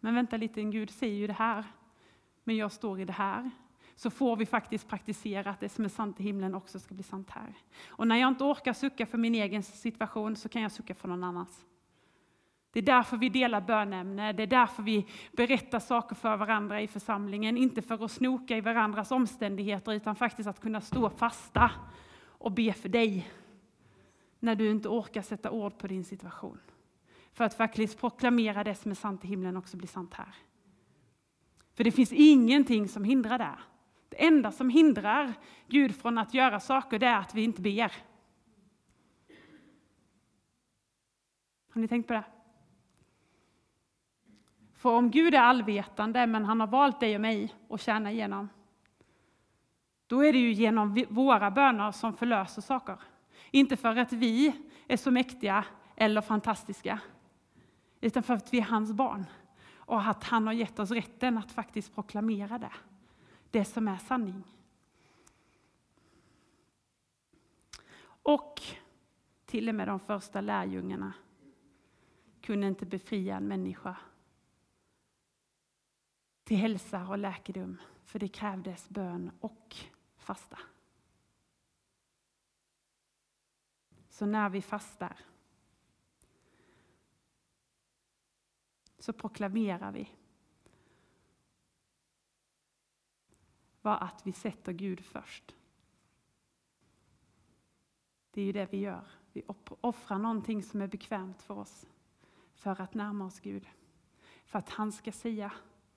Men 0.00 0.14
vänta 0.14 0.36
lite, 0.36 0.62
Gud 0.62 0.90
säger 0.90 1.16
ju 1.16 1.26
det 1.26 1.32
här. 1.32 1.64
Men 2.44 2.56
jag 2.56 2.72
står 2.72 3.00
i 3.00 3.04
det 3.04 3.12
här 3.12 3.50
så 3.94 4.10
får 4.10 4.36
vi 4.36 4.46
faktiskt 4.46 4.88
praktisera 4.88 5.50
att 5.50 5.60
det 5.60 5.68
som 5.68 5.84
är 5.84 5.88
sant 5.88 6.20
i 6.20 6.22
himlen 6.22 6.54
också 6.54 6.80
ska 6.80 6.94
bli 6.94 7.02
sant 7.02 7.30
här. 7.30 7.54
Och 7.88 8.08
när 8.08 8.16
jag 8.16 8.28
inte 8.28 8.44
orkar 8.44 8.72
sucka 8.72 9.06
för 9.06 9.18
min 9.18 9.34
egen 9.34 9.62
situation 9.62 10.36
så 10.36 10.48
kan 10.48 10.62
jag 10.62 10.72
sucka 10.72 10.94
för 10.94 11.08
någon 11.08 11.24
annans. 11.24 11.64
Det 12.72 12.78
är 12.78 12.82
därför 12.82 13.16
vi 13.16 13.28
delar 13.28 13.60
bönämne, 13.60 14.32
det 14.32 14.42
är 14.42 14.46
därför 14.46 14.82
vi 14.82 15.06
berättar 15.32 15.78
saker 15.78 16.14
för 16.14 16.36
varandra 16.36 16.80
i 16.80 16.88
församlingen. 16.88 17.56
Inte 17.56 17.82
för 17.82 18.04
att 18.04 18.10
snoka 18.10 18.56
i 18.56 18.60
varandras 18.60 19.10
omständigheter 19.10 19.92
utan 19.92 20.16
faktiskt 20.16 20.48
att 20.48 20.60
kunna 20.60 20.80
stå 20.80 21.10
fasta 21.10 21.70
och 22.26 22.52
be 22.52 22.72
för 22.72 22.88
dig. 22.88 23.30
När 24.38 24.54
du 24.54 24.70
inte 24.70 24.88
orkar 24.88 25.22
sätta 25.22 25.50
ord 25.50 25.78
på 25.78 25.86
din 25.86 26.04
situation. 26.04 26.58
För 27.32 27.44
att 27.44 27.54
faktiskt 27.54 28.00
proklamera 28.00 28.64
det 28.64 28.74
som 28.74 28.90
är 28.90 28.94
sant 28.94 29.24
i 29.24 29.28
himlen 29.28 29.56
också 29.56 29.76
blir 29.76 29.88
sant 29.88 30.14
här. 30.14 30.34
För 31.82 31.84
det 31.84 31.92
finns 31.92 32.12
ingenting 32.12 32.88
som 32.88 33.04
hindrar 33.04 33.38
det. 33.38 33.58
Det 34.08 34.26
enda 34.26 34.52
som 34.52 34.70
hindrar 34.70 35.34
Gud 35.68 35.96
från 35.96 36.18
att 36.18 36.34
göra 36.34 36.60
saker 36.60 36.98
det 36.98 37.06
är 37.06 37.18
att 37.18 37.34
vi 37.34 37.42
inte 37.42 37.62
ber. 37.62 37.92
Har 41.72 41.80
ni 41.80 41.88
tänkt 41.88 42.06
på 42.06 42.12
det? 42.12 42.24
För 44.74 44.90
om 44.90 45.10
Gud 45.10 45.34
är 45.34 45.38
allvetande, 45.38 46.26
men 46.26 46.44
han 46.44 46.60
har 46.60 46.66
valt 46.66 47.00
dig 47.00 47.14
och 47.14 47.20
mig 47.20 47.54
att 47.70 47.80
tjäna 47.80 48.12
igenom, 48.12 48.48
då 50.06 50.24
är 50.24 50.32
det 50.32 50.38
ju 50.38 50.52
genom 50.52 51.04
våra 51.08 51.50
böner 51.50 51.92
som 51.92 52.14
förlöser 52.14 52.62
saker. 52.62 52.98
Inte 53.50 53.76
för 53.76 53.96
att 53.96 54.12
vi 54.12 54.52
är 54.88 54.96
så 54.96 55.10
mäktiga 55.10 55.64
eller 55.96 56.20
fantastiska, 56.20 57.00
utan 58.00 58.22
för 58.22 58.34
att 58.34 58.54
vi 58.54 58.58
är 58.58 58.62
hans 58.62 58.92
barn 58.92 59.26
och 59.86 60.00
att 60.00 60.24
han 60.24 60.46
har 60.46 60.54
gett 60.54 60.78
oss 60.78 60.90
rätten 60.90 61.38
att 61.38 61.52
faktiskt 61.52 61.94
proklamera 61.94 62.58
det 62.58 62.72
det 63.52 63.64
som 63.64 63.88
är 63.88 63.98
sanning. 63.98 64.44
Och 68.04 68.62
till 69.44 69.68
och 69.68 69.74
med 69.74 69.88
de 69.88 70.00
första 70.00 70.40
lärjungarna 70.40 71.12
kunde 72.40 72.66
inte 72.66 72.86
befria 72.86 73.36
en 73.36 73.48
människa 73.48 73.96
till 76.44 76.56
hälsa 76.56 77.08
och 77.08 77.18
läkedom, 77.18 77.80
för 78.04 78.18
det 78.18 78.28
krävdes 78.28 78.88
bön 78.88 79.30
och 79.40 79.76
fasta. 80.16 80.58
Så 84.08 84.26
när 84.26 84.48
vi 84.48 84.62
fastar 84.62 85.16
så 89.02 89.12
proklamerar 89.12 89.92
vi 89.92 90.10
var 93.80 93.96
att 93.96 94.26
vi 94.26 94.32
sätter 94.32 94.72
Gud 94.72 95.04
först. 95.04 95.54
Det 98.30 98.40
är 98.40 98.44
ju 98.44 98.52
det 98.52 98.72
vi 98.72 98.78
gör. 98.78 99.04
Vi 99.32 99.42
offrar 99.80 100.18
någonting 100.18 100.62
som 100.62 100.80
är 100.80 100.86
bekvämt 100.86 101.42
för 101.42 101.58
oss 101.58 101.86
för 102.54 102.80
att 102.80 102.94
närma 102.94 103.24
oss 103.24 103.40
Gud. 103.40 103.68
För 104.44 104.58
att 104.58 104.70
han 104.70 104.92
ska 104.92 105.12
säga, 105.12 105.52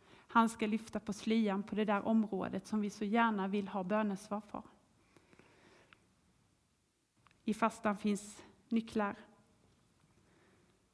han 0.07 0.49
ska 0.49 0.67
lyfta 0.67 0.99
på 0.99 1.13
slyan 1.13 1.63
på 1.63 1.75
det 1.75 1.85
där 1.85 2.07
området 2.07 2.67
som 2.67 2.81
vi 2.81 2.89
så 2.89 3.05
gärna 3.05 3.47
vill 3.47 3.67
ha 3.67 3.83
bönesvar 3.83 4.41
för. 4.41 4.63
I 7.43 7.53
fastan 7.53 7.97
finns 7.97 8.43
nycklar, 8.69 9.15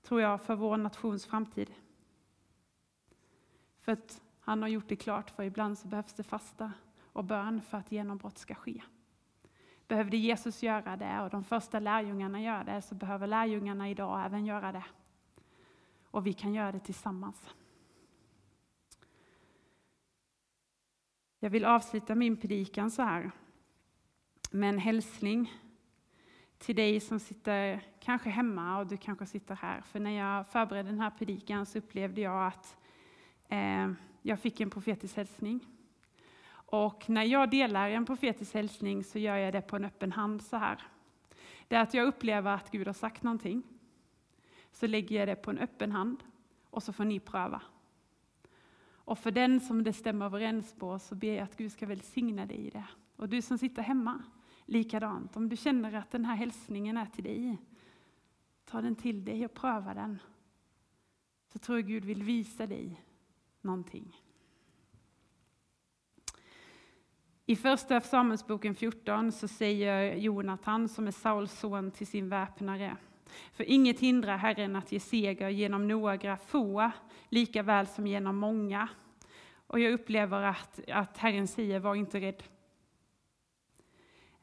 tror 0.01 0.21
jag, 0.21 0.41
för 0.41 0.55
vår 0.55 0.77
nations 0.77 1.25
framtid. 1.25 1.73
För 3.81 3.91
att 3.91 4.21
han 4.39 4.61
har 4.61 4.69
gjort 4.69 4.87
det 4.87 4.95
klart, 4.95 5.29
för 5.29 5.43
ibland 5.43 5.77
så 5.77 5.87
behövs 5.87 6.13
det 6.13 6.23
fasta 6.23 6.71
och 7.13 7.23
bön 7.23 7.61
för 7.61 7.77
att 7.77 7.91
genombrott 7.91 8.37
ska 8.37 8.55
ske. 8.55 8.81
Behövde 9.87 10.17
Jesus 10.17 10.63
göra 10.63 10.97
det 10.97 11.21
och 11.21 11.29
de 11.29 11.43
första 11.43 11.79
lärjungarna 11.79 12.41
göra 12.41 12.63
det, 12.63 12.81
så 12.81 12.95
behöver 12.95 13.27
lärjungarna 13.27 13.89
idag 13.89 14.25
även 14.25 14.45
göra 14.45 14.71
det. 14.71 14.85
Och 16.03 16.27
vi 16.27 16.33
kan 16.33 16.53
göra 16.53 16.71
det 16.71 16.79
tillsammans. 16.79 17.49
Jag 21.39 21.49
vill 21.49 21.65
avsluta 21.65 22.15
min 22.15 22.37
predikan 22.37 22.91
så 22.91 23.01
här 23.01 23.31
med 24.51 24.69
en 24.69 24.79
hälsning 24.79 25.53
till 26.57 26.75
dig 26.75 26.99
som 26.99 27.19
sitter 27.19 27.83
kanske 27.99 28.29
hemma 28.29 28.79
och 28.79 28.87
du 28.87 28.97
kanske 28.97 29.25
sitter 29.25 29.55
här. 29.55 29.81
För 29.81 29.99
när 29.99 30.11
jag 30.11 30.47
förberedde 30.47 30.89
den 30.89 30.99
här 30.99 31.09
predikan 31.09 31.65
så 31.65 31.77
upplevde 31.77 32.21
jag 32.21 32.47
att 32.47 32.77
Eh, 33.51 33.91
jag 34.21 34.39
fick 34.39 34.59
en 34.59 34.69
profetisk 34.69 35.15
hälsning. 35.15 35.67
Och 36.51 37.09
när 37.09 37.23
jag 37.23 37.49
delar 37.49 37.89
en 37.89 38.05
profetisk 38.05 38.53
hälsning 38.53 39.03
så 39.03 39.19
gör 39.19 39.37
jag 39.37 39.53
det 39.53 39.61
på 39.61 39.75
en 39.75 39.85
öppen 39.85 40.11
hand 40.11 40.41
så 40.41 40.57
här. 40.57 40.83
Det 41.67 41.75
är 41.75 41.81
att 41.81 41.93
jag 41.93 42.07
upplever 42.07 42.51
att 42.53 42.71
Gud 42.71 42.87
har 42.87 42.93
sagt 42.93 43.23
någonting. 43.23 43.63
Så 44.71 44.87
lägger 44.87 45.19
jag 45.19 45.27
det 45.27 45.35
på 45.35 45.51
en 45.51 45.57
öppen 45.57 45.91
hand 45.91 46.23
och 46.69 46.83
så 46.83 46.93
får 46.93 47.05
ni 47.05 47.19
pröva. 47.19 47.61
Och 48.83 49.19
för 49.19 49.31
den 49.31 49.59
som 49.59 49.83
det 49.83 49.93
stämmer 49.93 50.25
överens 50.25 50.73
på 50.73 50.99
så 50.99 51.15
ber 51.15 51.33
jag 51.33 51.43
att 51.43 51.57
Gud 51.57 51.71
ska 51.71 51.85
välsigna 51.85 52.45
dig 52.45 52.67
i 52.67 52.69
det. 52.69 52.87
Och 53.15 53.29
du 53.29 53.41
som 53.41 53.57
sitter 53.57 53.81
hemma, 53.81 54.23
likadant. 54.65 55.37
Om 55.37 55.49
du 55.49 55.57
känner 55.57 55.93
att 55.93 56.11
den 56.11 56.25
här 56.25 56.35
hälsningen 56.35 56.97
är 56.97 57.05
till 57.05 57.23
dig, 57.23 57.57
ta 58.65 58.81
den 58.81 58.95
till 58.95 59.25
dig 59.25 59.45
och 59.45 59.53
pröva 59.53 59.93
den. 59.93 60.19
Så 61.47 61.59
tror 61.59 61.77
jag 61.77 61.87
Gud 61.87 62.05
vill 62.05 62.23
visa 62.23 62.67
dig 62.67 63.01
någonting. 63.63 64.21
I 67.45 67.55
första 67.55 68.01
Samuelsboken 68.01 68.75
14 68.75 69.31
så 69.31 69.47
säger 69.47 70.15
Jonatan, 70.15 70.89
som 70.89 71.07
är 71.07 71.11
Sauls 71.11 71.59
son, 71.59 71.91
till 71.91 72.07
sin 72.07 72.29
väpnare. 72.29 72.97
För 73.53 73.63
inget 73.63 73.99
hindrar 73.99 74.37
Herren 74.37 74.75
att 74.75 74.91
ge 74.91 74.99
seger 74.99 75.49
genom 75.49 75.87
några 75.87 76.37
få, 76.37 76.91
lika 77.29 77.63
väl 77.63 77.87
som 77.87 78.07
genom 78.07 78.37
många. 78.37 78.87
Och 79.67 79.79
jag 79.79 79.93
upplever 79.93 80.41
att, 80.41 80.79
att 80.89 81.17
Herren 81.17 81.47
säger, 81.47 81.79
var 81.79 81.95
inte 81.95 82.19
rädd. 82.19 82.43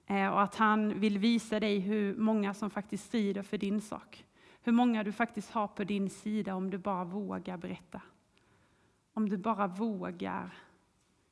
Eh, 0.06 0.28
och 0.28 0.42
att 0.42 0.54
han 0.54 1.00
vill 1.00 1.18
visa 1.18 1.60
dig 1.60 1.78
hur 1.78 2.16
många 2.16 2.54
som 2.54 2.70
faktiskt 2.70 3.04
strider 3.04 3.42
för 3.42 3.58
din 3.58 3.80
sak. 3.80 4.24
Hur 4.62 4.72
många 4.72 5.04
du 5.04 5.12
faktiskt 5.12 5.50
har 5.50 5.68
på 5.68 5.84
din 5.84 6.10
sida 6.10 6.54
om 6.54 6.70
du 6.70 6.78
bara 6.78 7.04
vågar 7.04 7.56
berätta. 7.56 8.00
Om 9.18 9.28
du 9.28 9.36
bara 9.36 9.66
vågar 9.66 10.54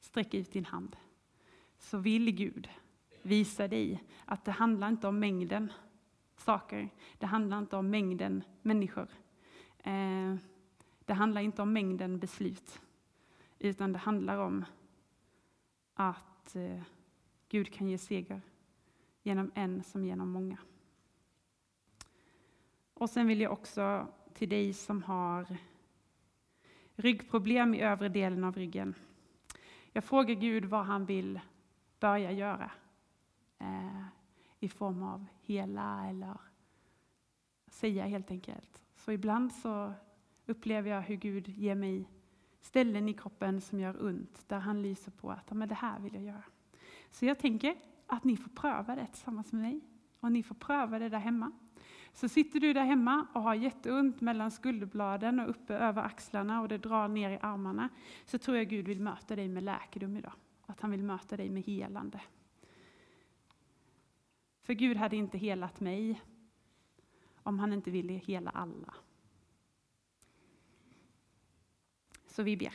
sträcka 0.00 0.38
ut 0.38 0.52
din 0.52 0.64
hand 0.64 0.96
så 1.78 1.98
vill 1.98 2.30
Gud 2.30 2.68
visa 3.22 3.68
dig 3.68 4.04
att 4.24 4.44
det 4.44 4.52
handlar 4.52 4.88
inte 4.88 5.08
om 5.08 5.18
mängden, 5.18 5.72
saker. 6.36 6.88
Det 7.18 7.26
handlar 7.26 7.58
inte 7.58 7.76
om 7.76 7.90
mängden 7.90 8.44
människor. 8.62 9.08
Eh, 9.78 10.34
det 11.04 11.12
handlar 11.12 11.40
inte 11.40 11.62
om 11.62 11.72
mängden 11.72 12.18
beslut. 12.18 12.80
Utan 13.58 13.92
det 13.92 13.98
handlar 13.98 14.38
om 14.38 14.64
att 15.94 16.56
eh, 16.56 16.82
Gud 17.48 17.72
kan 17.72 17.88
ge 17.88 17.98
seger 17.98 18.40
genom 19.22 19.50
en 19.54 19.82
som 19.82 20.04
genom 20.04 20.30
många. 20.30 20.58
Och 22.94 23.10
sen 23.10 23.26
vill 23.26 23.40
jag 23.40 23.52
också 23.52 24.06
till 24.34 24.48
dig 24.48 24.72
som 24.72 25.02
har 25.02 25.56
ryggproblem 26.96 27.74
i 27.74 27.80
övre 27.80 28.08
delen 28.08 28.44
av 28.44 28.56
ryggen. 28.56 28.94
Jag 29.92 30.04
frågar 30.04 30.34
Gud 30.34 30.64
vad 30.64 30.84
han 30.84 31.06
vill 31.06 31.40
börja 32.00 32.32
göra 32.32 32.70
eh, 33.58 34.06
i 34.60 34.68
form 34.68 35.02
av 35.02 35.26
hela 35.40 36.08
eller 36.08 36.36
säga 37.66 38.04
helt 38.04 38.30
enkelt. 38.30 38.82
Så 38.96 39.12
ibland 39.12 39.52
så 39.52 39.92
upplever 40.46 40.90
jag 40.90 41.00
hur 41.00 41.16
Gud 41.16 41.48
ger 41.48 41.74
mig 41.74 42.10
ställen 42.60 43.08
i 43.08 43.14
kroppen 43.14 43.60
som 43.60 43.80
gör 43.80 44.04
ont, 44.06 44.48
där 44.48 44.58
han 44.58 44.82
lyser 44.82 45.10
på 45.10 45.30
att 45.30 45.50
men 45.50 45.68
det 45.68 45.74
här 45.74 46.00
vill 46.00 46.14
jag 46.14 46.24
göra. 46.24 46.44
Så 47.10 47.26
jag 47.26 47.38
tänker 47.38 47.76
att 48.06 48.24
ni 48.24 48.36
får 48.36 48.50
pröva 48.50 48.96
det 48.96 49.06
tillsammans 49.06 49.52
med 49.52 49.62
mig 49.62 49.80
och 50.20 50.32
ni 50.32 50.42
får 50.42 50.54
pröva 50.54 50.98
det 50.98 51.08
där 51.08 51.18
hemma. 51.18 51.52
Så 52.16 52.28
sitter 52.28 52.60
du 52.60 52.72
där 52.72 52.84
hemma 52.84 53.26
och 53.32 53.42
har 53.42 53.54
jätteont 53.54 54.20
mellan 54.20 54.50
skulderbladen 54.50 55.40
och 55.40 55.50
uppe 55.50 55.74
över 55.74 56.02
axlarna 56.02 56.60
och 56.60 56.68
det 56.68 56.78
drar 56.78 57.08
ner 57.08 57.30
i 57.30 57.38
armarna, 57.42 57.88
så 58.24 58.38
tror 58.38 58.56
jag 58.56 58.68
Gud 58.68 58.88
vill 58.88 59.00
möta 59.00 59.36
dig 59.36 59.48
med 59.48 59.62
läkedom 59.62 60.16
idag. 60.16 60.32
Att 60.66 60.80
han 60.80 60.90
vill 60.90 61.02
möta 61.02 61.36
dig 61.36 61.50
med 61.50 61.62
helande. 61.62 62.20
För 64.62 64.74
Gud 64.74 64.96
hade 64.96 65.16
inte 65.16 65.38
helat 65.38 65.80
mig 65.80 66.22
om 67.42 67.58
han 67.58 67.72
inte 67.72 67.90
ville 67.90 68.12
hela 68.12 68.50
alla. 68.50 68.94
Så 72.26 72.42
vi 72.42 72.56
ber. 72.56 72.72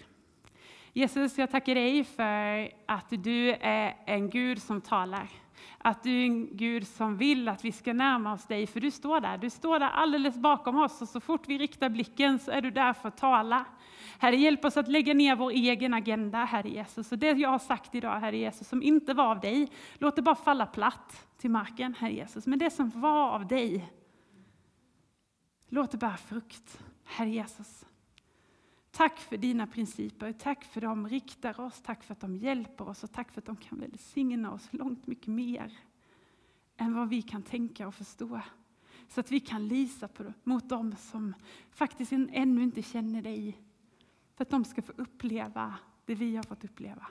Jesus, 0.94 1.38
jag 1.38 1.52
tackar 1.52 1.76
dig 1.76 2.04
för 2.04 2.72
att 2.86 3.10
du 3.10 3.50
är 3.52 4.04
en 4.06 4.30
Gud 4.30 4.62
som 4.62 4.82
talar. 4.82 5.32
Att 5.78 6.04
du 6.04 6.22
är 6.22 6.26
en 6.26 6.58
Gud 6.58 6.88
som 6.88 7.18
vill 7.18 7.48
att 7.48 7.66
vi 7.66 7.72
ska 7.72 7.94
närma 7.94 8.34
oss 8.34 8.46
dig, 8.46 8.68
för 8.68 8.80
du 8.80 8.92
står 8.92 9.20
där. 9.20 9.38
Du 9.38 9.50
står 9.50 9.80
där 9.80 9.90
alldeles 9.90 10.38
bakom 10.38 10.78
oss 10.78 11.02
och 11.02 11.10
så 11.10 11.20
fort 11.20 11.48
vi 11.48 11.58
riktar 11.58 11.90
blicken 11.90 12.40
så 12.40 12.52
är 12.52 12.62
du 12.62 12.72
där 12.72 12.94
för 12.94 13.08
att 13.08 13.18
tala. 13.18 13.66
Herre, 14.20 14.36
hjälp 14.36 14.66
oss 14.66 14.78
att 14.78 14.88
lägga 14.88 15.14
ner 15.14 15.36
vår 15.36 15.52
egen 15.52 15.94
agenda, 15.94 16.46
Herre 16.46 16.70
Jesus. 16.70 17.12
Och 17.12 17.18
det 17.18 17.32
jag 17.32 17.50
har 17.50 17.60
sagt 17.60 17.96
idag, 17.96 18.20
Herre 18.20 18.38
Jesus, 18.38 18.68
som 18.68 18.84
inte 18.84 19.14
var 19.14 19.26
av 19.26 19.40
dig, 19.40 19.72
låt 19.98 20.16
det 20.16 20.22
bara 20.22 20.36
falla 20.36 20.66
platt 20.66 21.28
till 21.38 21.52
marken, 21.52 21.96
Herre 22.00 22.14
Jesus. 22.14 22.48
Men 22.48 22.60
det 22.60 22.70
som 22.70 22.90
var 22.90 23.30
av 23.30 23.48
dig, 23.48 23.92
låt 25.70 25.92
det 25.92 25.98
bära 25.98 26.18
frukt, 26.18 26.80
Herre 27.06 27.30
Jesus. 27.30 27.86
Tack 28.92 29.20
för 29.20 29.38
dina 29.38 29.68
principer, 29.68 30.34
tack 30.34 30.64
för 30.64 30.82
att 30.82 30.92
de 30.92 31.08
riktar 31.08 31.60
oss, 31.60 31.82
tack 31.82 32.04
för 32.04 32.14
att 32.14 32.20
de 32.20 32.36
hjälper 32.36 32.90
oss 32.90 33.04
och 33.04 33.12
tack 33.12 33.32
för 33.32 33.42
att 33.42 33.46
de 33.46 33.56
kan 33.56 33.80
välsigna 33.80 34.52
oss 34.52 34.68
långt 34.72 35.08
mycket 35.08 35.28
mer 35.28 35.78
än 36.78 36.96
vad 36.96 37.10
vi 37.10 37.22
kan 37.22 37.44
tänka 37.44 37.88
och 37.88 37.96
förstå. 37.96 38.42
Så 39.08 39.20
att 39.20 39.32
vi 39.32 39.40
kan 39.40 39.68
lisa 39.68 40.08
på, 40.08 40.34
mot 40.44 40.70
dem 40.70 40.96
som 40.96 41.34
faktiskt 41.72 42.12
ännu 42.12 42.64
inte 42.64 42.82
känner 42.82 43.22
dig. 43.22 43.58
För 44.36 44.44
att 44.44 44.50
de 44.50 44.66
ska 44.66 44.82
få 44.82 44.94
uppleva 44.96 45.76
det 46.06 46.16
vi 46.16 46.36
har 46.36 46.44
fått 46.44 46.64
uppleva. 46.64 47.08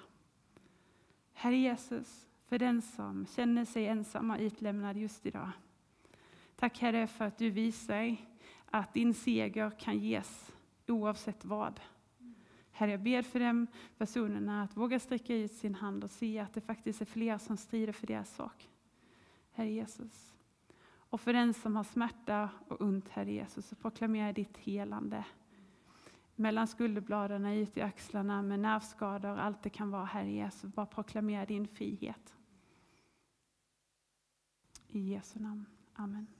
Herre 1.32 1.56
Jesus, 1.56 2.28
för 2.48 2.58
den 2.58 2.82
som 2.82 3.26
känner 3.26 3.64
sig 3.64 3.86
ensam 3.86 4.30
och 4.30 4.40
utlämnad 4.40 4.96
just 4.96 5.26
idag. 5.26 5.50
Tack 6.56 6.78
Herre 6.78 7.06
för 7.06 7.24
att 7.24 7.38
du 7.38 7.50
visar 7.50 8.16
att 8.70 8.94
din 8.94 9.14
seger 9.14 9.70
kan 9.70 9.98
ges 9.98 10.52
oavsett 10.90 11.44
vad. 11.44 11.80
Herre, 12.70 12.90
jag 12.90 13.00
ber 13.00 13.22
för 13.22 13.40
de 13.40 13.66
personerna 13.98 14.62
att 14.62 14.76
våga 14.76 15.00
sträcka 15.00 15.34
ut 15.34 15.52
sin 15.52 15.74
hand 15.74 16.04
och 16.04 16.10
se 16.10 16.38
att 16.38 16.54
det 16.54 16.60
faktiskt 16.60 17.00
är 17.00 17.04
fler 17.04 17.38
som 17.38 17.56
strider 17.56 17.92
för 17.92 18.06
deras 18.06 18.34
sak. 18.34 18.68
Herre 19.52 19.70
Jesus. 19.70 20.34
Och 21.10 21.20
för 21.20 21.32
den 21.32 21.54
som 21.54 21.76
har 21.76 21.84
smärta 21.84 22.50
och 22.68 22.80
ont, 22.80 23.08
Herre 23.08 23.32
Jesus, 23.32 23.66
så 23.66 23.76
proklamerar 23.76 24.32
ditt 24.32 24.56
helande. 24.56 25.24
Mellan 26.36 26.66
skulderbladen, 26.66 27.46
ut 27.46 27.76
i 27.76 27.80
axlarna, 27.80 28.42
med 28.42 28.60
nervskador, 28.60 29.38
allt 29.38 29.62
det 29.62 29.70
kan 29.70 29.90
vara, 29.90 30.04
Herre 30.04 30.30
Jesus. 30.30 30.74
Bara 30.74 30.86
proklamera 30.86 31.46
din 31.46 31.68
frihet. 31.68 32.36
I 34.88 35.00
Jesu 35.00 35.40
namn. 35.40 35.66
Amen. 35.94 36.39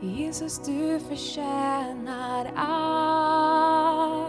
Jesus, 0.00 0.58
du 0.58 1.00
förtjänar 1.00 2.52
allt. 2.56 4.26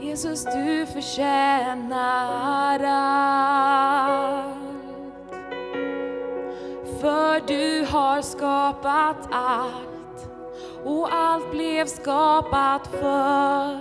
Jesus, 0.00 0.44
du 0.44 0.86
förtjänar 0.86 2.80
allt. 2.84 4.56
För 7.00 7.40
du 7.46 7.86
har 7.90 8.22
skapat 8.22 9.28
allt 9.30 10.28
och 10.84 11.14
allt 11.14 11.50
blev 11.50 11.86
skapat 11.86 12.86
för 12.86 13.74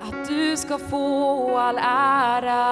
att 0.00 0.28
du 0.28 0.56
ska 0.56 0.78
få 0.78 1.56
all 1.58 1.78
ära. 1.82 2.66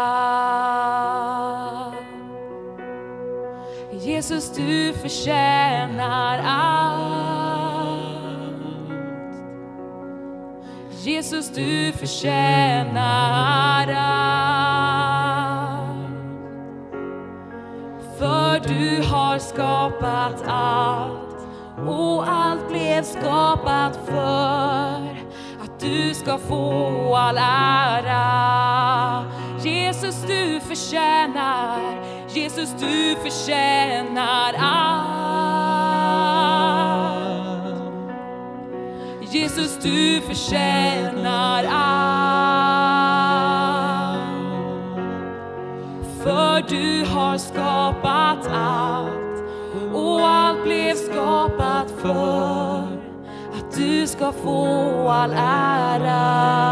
Jesus, 4.25 4.51
du 4.57 4.93
förtjänar 4.93 6.41
allt. 6.45 7.25
Jesus, 11.03 11.49
du 11.55 11.93
förtjänar 11.93 13.89
allt. 13.93 14.65
För 18.19 18.61
du 18.69 19.03
har 19.03 19.39
skapat 19.39 20.45
allt 20.47 21.47
och 21.87 22.29
allt 22.29 22.69
blev 22.69 23.03
skapat 23.03 23.99
för 24.07 25.17
att 25.65 25.81
du 25.81 26.15
ska 26.15 26.39
få 26.39 27.17
all 27.17 27.39
ära. 27.39 28.45
Jesus, 30.05 30.23
du 30.27 30.61
förtjänar 30.61 31.81
Jesus, 32.29 32.71
du 32.81 33.17
förtjänar 33.23 34.55
allt. 34.59 35.15
Jesus, 39.33 39.79
du 39.83 40.21
förtjänar 40.21 41.65
allt. 41.65 42.25
För 46.23 46.61
du 46.69 47.05
har 47.05 47.39
skapat 47.39 48.47
allt 48.53 49.43
och 49.95 50.29
allt 50.29 50.63
blev 50.65 50.95
skapat 50.95 51.91
för 52.03 52.79
att 53.53 53.77
du 53.77 54.07
ska 54.07 54.33
få 54.33 55.09
all 55.09 55.33
ära. 55.33 56.65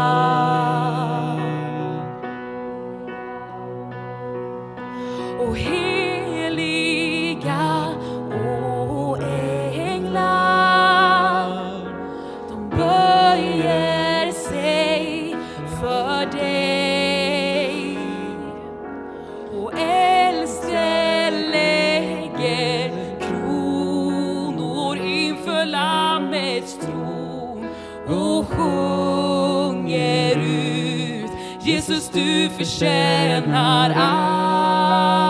förtjänar 32.63 33.93
allt. 33.97 35.23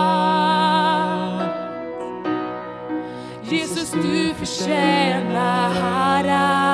Jesus, 3.42 3.90
du 3.90 4.34
förtjänar 4.34 5.70
allt. 6.28 6.64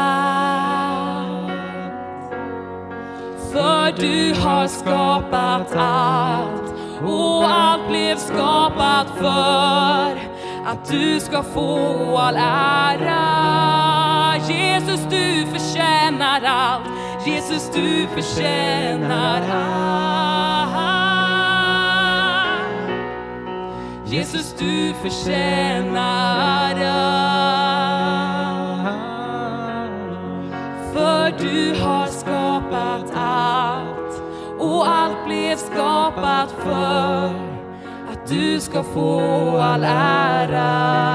För 3.53 3.93
du 4.01 4.35
har 4.41 4.67
skapat 4.67 5.77
allt 5.77 6.75
och 7.03 7.51
allt 7.51 7.89
blev 7.89 8.17
skapat 8.17 9.07
för 9.19 10.19
att 10.67 10.91
du 10.91 11.21
ska 11.21 11.43
få 11.43 12.17
all 12.19 12.37
ära. 12.37 13.17
Jesus, 14.49 15.01
du 15.11 15.47
förtjänar 15.47 16.43
allt. 16.45 16.87
Jesus, 17.27 17.71
du 17.75 18.07
förtjänar 18.15 19.43
allt. 19.53 20.30
Jesus, 24.11 24.55
du 24.59 24.95
förtjänar 25.03 26.75
allt. 26.85 27.31
För 30.93 31.31
du 31.39 31.81
har 31.81 32.07
skapat 32.07 33.13
allt 33.15 34.23
och 34.59 34.89
allt 34.89 35.27
blev 35.27 35.57
skapat 35.57 36.51
för 36.51 37.25
att 38.13 38.27
du 38.29 38.61
ska 38.61 38.83
få 38.83 39.21
all 39.59 39.85
ära. 39.85 41.11